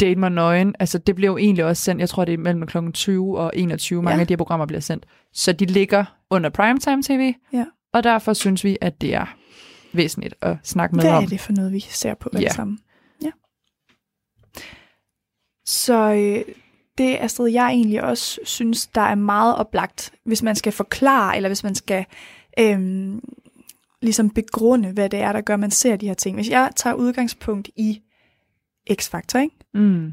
[0.00, 2.66] Date mig nøgen, altså det bliver jo egentlig også sendt, jeg tror det er mellem
[2.66, 2.78] kl.
[2.94, 4.20] 20 og 21, mange Ja.
[4.20, 5.06] af de her programmer bliver sendt.
[5.32, 7.64] Så de ligger under primetime tv, Ja.
[7.92, 9.36] og derfor synes vi, at det er
[9.92, 11.22] væsentligt at snakke med Hvad om.
[11.24, 12.48] er det for noget, vi ser på Ja.
[12.48, 12.78] sammen?
[13.24, 13.30] Ja.
[15.66, 16.54] Så øh,
[16.98, 21.36] det er sted, jeg egentlig også synes, der er meget oplagt, hvis man skal forklare,
[21.36, 22.04] eller hvis man skal
[22.58, 23.20] øhm,
[24.02, 26.36] ligesom begrunde, hvad det er, der gør, at man ser de her ting.
[26.36, 28.00] Hvis jeg tager udgangspunkt i
[28.92, 29.56] X-Factor, ikke?
[29.74, 30.12] Mm.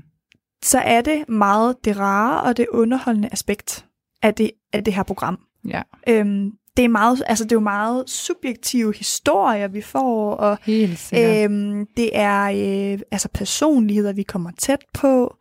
[0.63, 3.85] så er det meget det rare og det underholdende aspekt
[4.21, 5.39] af det, af det her program.
[5.67, 10.57] Ja, Øhm, det er meget, altså det er jo meget subjektive historier, vi får, og
[10.63, 11.51] helt sikkert.
[11.51, 15.35] øhm, det er øh, altså personligheder, vi kommer tæt på.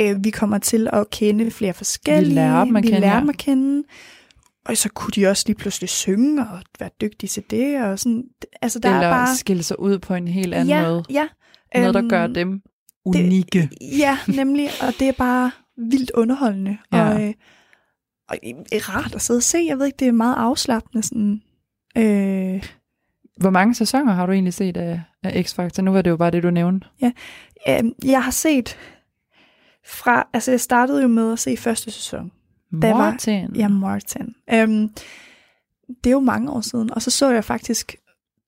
[0.00, 2.28] Øh, vi kommer til at kende flere forskellige.
[2.28, 3.20] Vi lærer dem at vi kende, lærer ja.
[3.20, 3.82] dem at kende.
[4.64, 7.82] Og så kunne de også lige pludselig synge og være dygtige til det.
[7.82, 8.24] Og sådan.
[8.62, 9.36] Altså, der Eller er bare...
[9.36, 11.04] skille sig ud på en helt anden ja, måde.
[11.10, 11.26] Ja,
[11.74, 12.62] Noget, der Øhm, gør dem
[13.04, 13.70] unikke.
[13.98, 15.50] Ja, nemlig, og det er bare
[15.90, 16.78] vildt underholdende.
[16.92, 17.14] Ja.
[17.14, 17.34] Og, øh,
[18.28, 19.58] og øh, rart at sidde og se.
[19.68, 21.02] Jeg ved ikke, det er meget afslappende.
[21.02, 21.42] Sådan,
[21.98, 22.62] øh,
[23.40, 25.82] Hvor mange sæsoner har du egentlig set af, af X-Factor?
[25.82, 26.86] Nu var det jo bare det, du nævnte.
[27.68, 28.76] øh, jeg har set
[29.86, 32.32] fra, altså jeg startede jo med at se første sæson.
[32.72, 33.56] Var- Martin.
[33.56, 34.34] Ja, Martin.
[34.52, 34.88] Øhm,
[36.04, 37.96] det er jo mange år siden, og så så jeg faktisk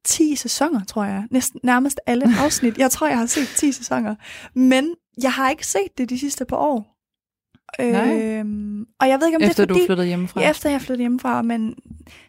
[0.04, 1.24] 10 sæsoner, tror jeg.
[1.30, 2.78] Næsten, nærmest alle afsnit.
[2.78, 4.14] Jeg tror, jeg har set 10 sæsoner.
[4.54, 6.90] Men jeg har ikke set det de sidste par år.
[7.78, 8.22] Nej.
[8.22, 9.80] Øhm, og jeg ved ikke, om Efter det er fordi...
[9.80, 10.40] du flyttede hjemmefra.
[10.40, 11.74] Ja, efter jeg flyttede hjemmefra, men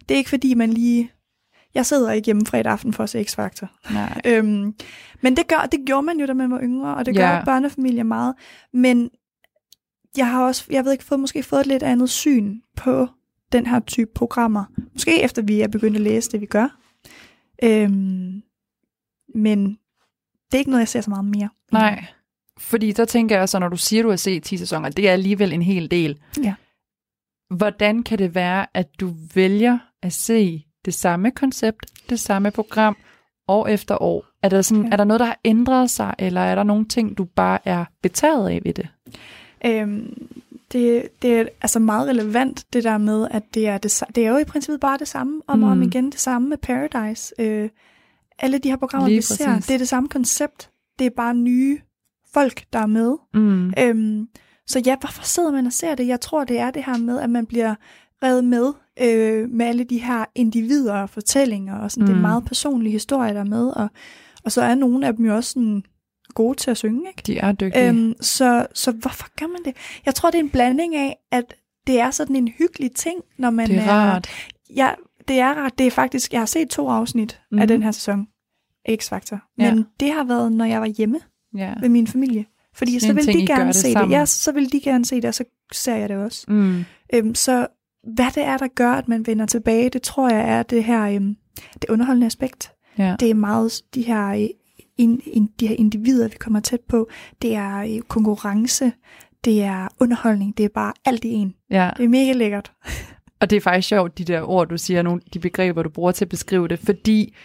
[0.10, 1.12] det er ikke fordi, man lige...
[1.76, 3.67] Jeg sidder ikke hjemme fredag aften for at se X-Factor.
[4.32, 4.73] Øhm,
[5.21, 7.45] men det, gør, det gjorde man jo, da man var yngre, og det gør Ja.
[7.45, 8.36] børnefamilier meget.
[8.73, 9.09] Men
[10.17, 13.07] jeg har også, jeg ved ikke, fået, måske fået et lidt andet syn på
[13.51, 14.65] den her type programmer.
[14.93, 16.78] Måske efter vi er begyndt at læse det, vi gør.
[17.63, 18.41] Øhm,
[19.36, 19.67] men
[20.45, 21.49] det er ikke noget, jeg ser så meget mere.
[21.71, 22.05] Nej.
[22.57, 25.13] Fordi der tænker jeg så, når du siger, du har set 10 sæsoner, det er
[25.13, 26.19] alligevel en hel del.
[26.43, 26.53] Ja.
[27.55, 32.97] Hvordan kan det være, at du vælger at se det samme koncept, det samme program,
[33.47, 34.25] år efter år?
[34.43, 34.89] Er der, sådan, Ja.
[34.91, 37.86] er der noget, der har ændret sig, eller er der nogle ting, du bare er
[38.01, 38.88] betaget af ved det?
[39.65, 40.27] Øhm,
[40.71, 44.29] det, det er altså meget relevant, det der med, at det er, det, det er
[44.31, 45.83] jo i princippet bare det samme, om og om Mm.
[45.83, 47.33] igen, det samme med Paradise.
[47.39, 47.69] Øh,
[48.39, 49.65] alle de her programmer, Lige vi ser, præcis.
[49.67, 50.69] det er det samme koncept.
[50.99, 51.79] Det er bare nye
[52.33, 53.15] folk, der er med.
[53.33, 53.73] Mm.
[53.79, 54.27] Øhm,
[54.67, 56.07] så ja, hvorfor sidder man og ser det?
[56.07, 57.75] Jeg tror, det er det her med, at man bliver
[58.23, 62.06] revet med øh, med alle de her individer og fortællinger, og sådan, mm.
[62.06, 62.22] det er Mm.
[62.22, 63.88] meget personlige historier, der er med, og,
[64.43, 65.84] og så er nogle af dem jo også sådan
[66.34, 67.22] gode til at synge, ikke?
[67.28, 67.88] De er dygtige.
[67.89, 69.76] Øhm, så, så hvorfor gør man det?
[70.06, 71.54] Jeg tror, det er en blanding af, at
[71.88, 74.28] det er sådan en hyggelig ting, når man det er rart.
[74.76, 74.89] Ja,
[75.28, 75.78] det er rart.
[75.78, 77.58] Det er faktisk, jeg har set to afsnit mm.
[77.60, 77.68] af Mhm.
[77.68, 78.28] den her sæson,
[78.89, 79.38] X-Factor.
[79.60, 79.74] Ja.
[79.74, 81.20] Men det har været, når jeg var hjemme
[81.58, 81.74] Ja.
[81.82, 82.46] med min familie.
[82.74, 84.12] Fordi Så så vil de I gerne det se sammen.
[84.12, 84.18] det.
[84.18, 85.43] Ja, så vil de gerne se det, og så
[85.74, 86.46] ser jeg det også.
[86.48, 86.86] Mm.
[87.14, 87.68] Øhm, så
[88.06, 91.03] hvad det er, der gør, at man vender tilbage, det tror jeg er det her
[91.16, 91.38] øhm,
[91.74, 92.72] det underholdende aspekt.
[92.97, 93.16] Ja.
[93.20, 94.47] Det er meget de her, øh,
[94.97, 97.10] in, in, de her individer, vi kommer tæt på.
[97.41, 98.91] Det er øh, konkurrence,
[99.45, 101.56] det er underholdning, det er bare alt i en.
[101.72, 101.91] ja.
[101.97, 102.72] Det er mega lækkert.
[103.41, 106.12] Og det er faktisk sjovt, de der ord, du siger, nogle de begreber, du bruger
[106.12, 107.36] til at beskrive det, fordi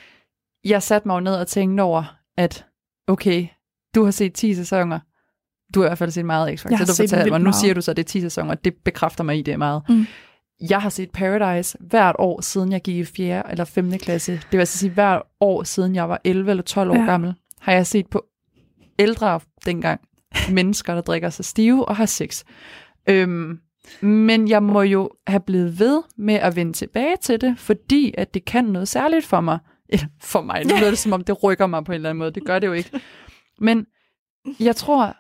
[0.64, 2.66] jeg satte mig ned og tænkte over, at
[3.06, 3.46] okay,
[3.94, 4.98] du har set 10 sæsoner,
[5.74, 7.90] du har i hvert fald set meget X-Factor, du fortalte mig, nu siger du så,
[7.90, 9.82] at det er 10 sæsoner, det bekræfter mig i det meget.
[9.88, 10.06] Mm.
[10.70, 13.50] Jeg har set Paradise hvert år, siden jeg gik i 4.
[13.50, 13.90] eller 5.
[13.98, 14.32] klasse.
[14.32, 17.00] Det vil altså sige, hvert år, siden jeg var 11 eller 12 år Ja.
[17.04, 18.24] gammel, har jeg set på
[18.98, 20.00] ældre dengang
[20.50, 22.44] mennesker, der drikker sig stive og har sex.
[23.08, 23.60] Øhm,
[24.00, 28.34] men jeg må jo have blevet ved med at vende tilbage til det, fordi at
[28.34, 29.58] det kan noget særligt for mig.
[29.88, 30.64] Eller for mig.
[30.64, 32.30] Nu lyder det som om, det rykker mig på en eller anden måde.
[32.30, 33.00] Det gør det jo ikke.
[33.58, 33.86] Men
[34.60, 35.16] jeg tror,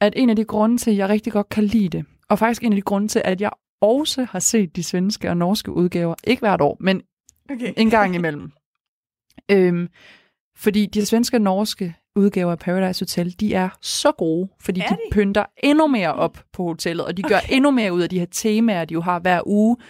[0.00, 2.62] at en af de grunde til, at jeg rigtig godt kan lide det, og faktisk
[2.62, 3.50] en af de grunde til, at jeg
[3.80, 7.02] også har set de svenske og norske udgaver, ikke hvert år, men
[7.52, 7.72] Okay.
[7.76, 8.52] en gang imellem.
[9.52, 9.88] øhm,
[10.56, 14.88] fordi de svenske og norske udgaver af Paradise Hotel, de er så gode, fordi Er
[14.88, 15.00] de, de?
[15.12, 18.26] pynter endnu mere op på hotellet, og de gør endnu mere ud af de her
[18.30, 19.76] temaer, de jo har hver uge.
[19.80, 19.86] Har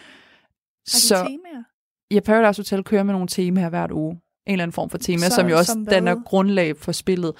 [0.85, 1.63] de Så temaer?
[2.11, 4.13] ja, Paradise Hotel kører med nogle temaer hvert uge.
[4.47, 7.33] En eller anden form for tema, Så- som jo også som danner grundlag for spillet.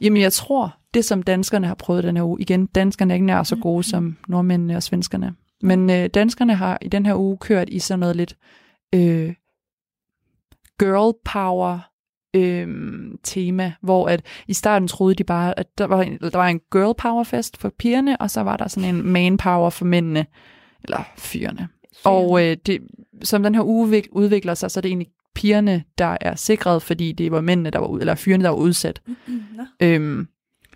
[0.00, 3.26] Jamen, jeg tror, det som danskerne har prøvet den her uge, igen, danskerne er ikke
[3.26, 3.60] nær så Mm.
[3.60, 5.34] gode som nordmændene og svenskerne.
[5.62, 8.36] Men øh, danskerne har i den her uge kørt i sådan noget lidt
[8.94, 9.34] øh,
[10.78, 11.78] girl power
[12.34, 12.68] øh,
[13.22, 16.60] tema, hvor at i starten troede de bare, at der var, en, der var en
[16.72, 20.26] girl power fest for pigerne, og så var der sådan en man power for mændene,
[20.84, 21.68] eller fyrene.
[22.04, 22.80] Og øh, det,
[23.22, 26.82] som den her uge vik- udvikler sig, så er det egentlig pigerne, der er sikret,
[26.82, 29.02] fordi det var mændene, der var ud, eller fyrene, der var udsat.
[29.06, 29.64] Mm, nå.
[29.80, 30.28] Øhm,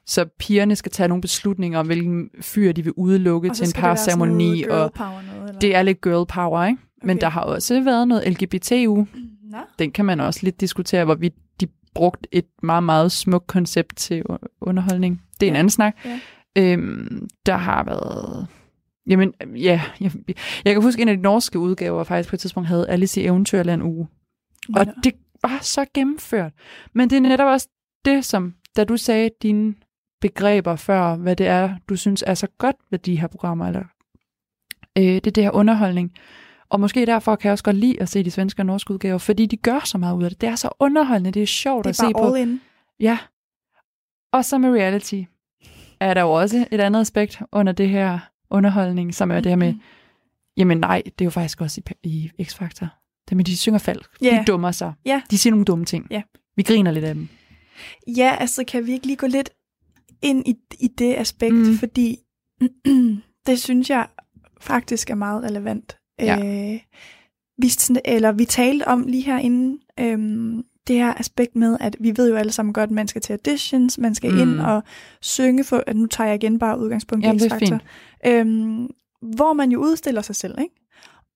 [0.06, 3.72] så pigerne skal tage nogle beslutninger om, hvilken fyr de vil udelukke Og til en
[3.72, 5.58] parceremoni, og noget, eller?
[5.60, 6.82] det er lidt girl power, ikke?
[7.02, 7.20] Men Okay.
[7.20, 9.06] der har også været noget LGBT-uge.
[9.50, 9.58] Nå.
[9.78, 14.22] Den kan man også lidt diskutere, hvorvidt de brugt et meget, meget smukt koncept til
[14.60, 15.22] underholdning.
[15.40, 15.58] Det er en Ja.
[15.58, 15.96] anden snak.
[16.04, 16.20] Ja.
[16.58, 18.46] Øhm, der har været...
[19.08, 20.12] Jamen, ja, jeg,
[20.64, 23.26] jeg kan huske, en af de norske udgaver faktisk på et tidspunkt havde Alice i
[23.26, 24.08] Eventyrland uge.
[24.76, 24.92] Og Nå.
[25.04, 26.52] det var så gennemført.
[26.94, 27.68] Men det er netop også
[28.04, 29.74] det, som, da du sagde dine
[30.20, 33.82] begreber før, hvad det er, du synes er så godt ved de her programmer, eller
[34.98, 36.12] øh, det er det her underholdning.
[36.68, 39.18] Og måske derfor kan jeg også godt lide at se de svenske og norske udgaver,
[39.18, 40.40] fordi de gør så meget ud af det.
[40.40, 42.34] Det er så underholdende, det er sjovt Det at er se bare på.
[42.34, 42.60] in.
[43.00, 43.18] Ja.
[44.32, 45.22] Og så med reality
[46.00, 48.18] er der jo også et andet aspekt under det her
[48.50, 49.80] underholdning, som er det her med, Mhm.
[50.56, 52.86] jamen nej, det er jo faktisk også i, i X-Factor.
[53.28, 54.10] Det med, de synger falsk.
[54.22, 54.38] Ja.
[54.40, 54.92] De dummer sig.
[55.06, 55.22] Ja.
[55.30, 56.06] De siger nogle dumme ting.
[56.10, 56.22] Ja.
[56.56, 57.28] Vi griner lidt af dem.
[58.16, 59.50] Ja, altså kan vi ikke lige gå lidt
[60.22, 61.76] ind i, i det aspekt, Mm.
[61.78, 62.18] fordi
[63.46, 64.06] det synes jeg
[64.60, 65.98] faktisk er meget relevant.
[66.18, 66.38] Ja.
[66.74, 66.80] Øh,
[67.58, 67.70] vi,
[68.04, 72.36] eller vi talte om lige herinde, øhm, det her aspekt med, at vi ved jo
[72.36, 74.38] alle sammen godt, at man skal til auditions, man skal Mm.
[74.40, 74.82] ind og
[75.22, 77.78] synge for, at nu tager jeg igen bare udgangspunkt i er X-Factor.
[78.26, 78.90] Øhm,
[79.36, 80.74] hvor man jo udstiller sig selv, ikke?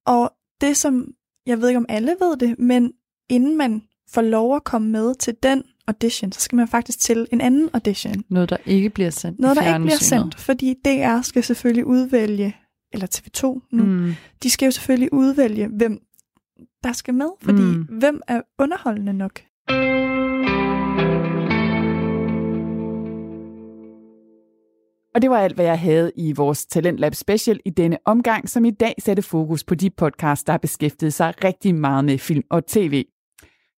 [0.07, 1.15] Og det som,
[1.47, 2.93] jeg ved ikke om alle ved det, men
[3.29, 7.27] inden man får lov at komme med til den audition, så skal man faktisk til
[7.33, 8.25] en anden audition.
[8.29, 12.57] Noget, der ikke bliver sendt Noget, der ikke bliver sendt, fordi DR skal selvfølgelig udvælge,
[12.93, 14.15] eller TV2 nu, mm.
[14.43, 15.99] De skal jo selvfølgelig udvælge, hvem
[16.85, 17.83] der skal med, fordi Mm.
[17.83, 19.41] hvem er underholdende nok?
[25.15, 28.65] Og det var alt, hvad jeg havde i vores Talentlab Special i denne omgang, som
[28.65, 32.43] i dag satte fokus på de podcasts, der har beskæftiget sig rigtig meget med film
[32.51, 33.05] og tv.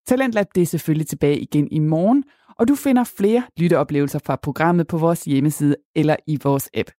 [0.06, 2.24] Talentlab det er selvfølgelig tilbage igen i morgen,
[2.58, 6.90] og du finder flere lytteoplevelser fra programmet på vores hjemmeside eller i vores app.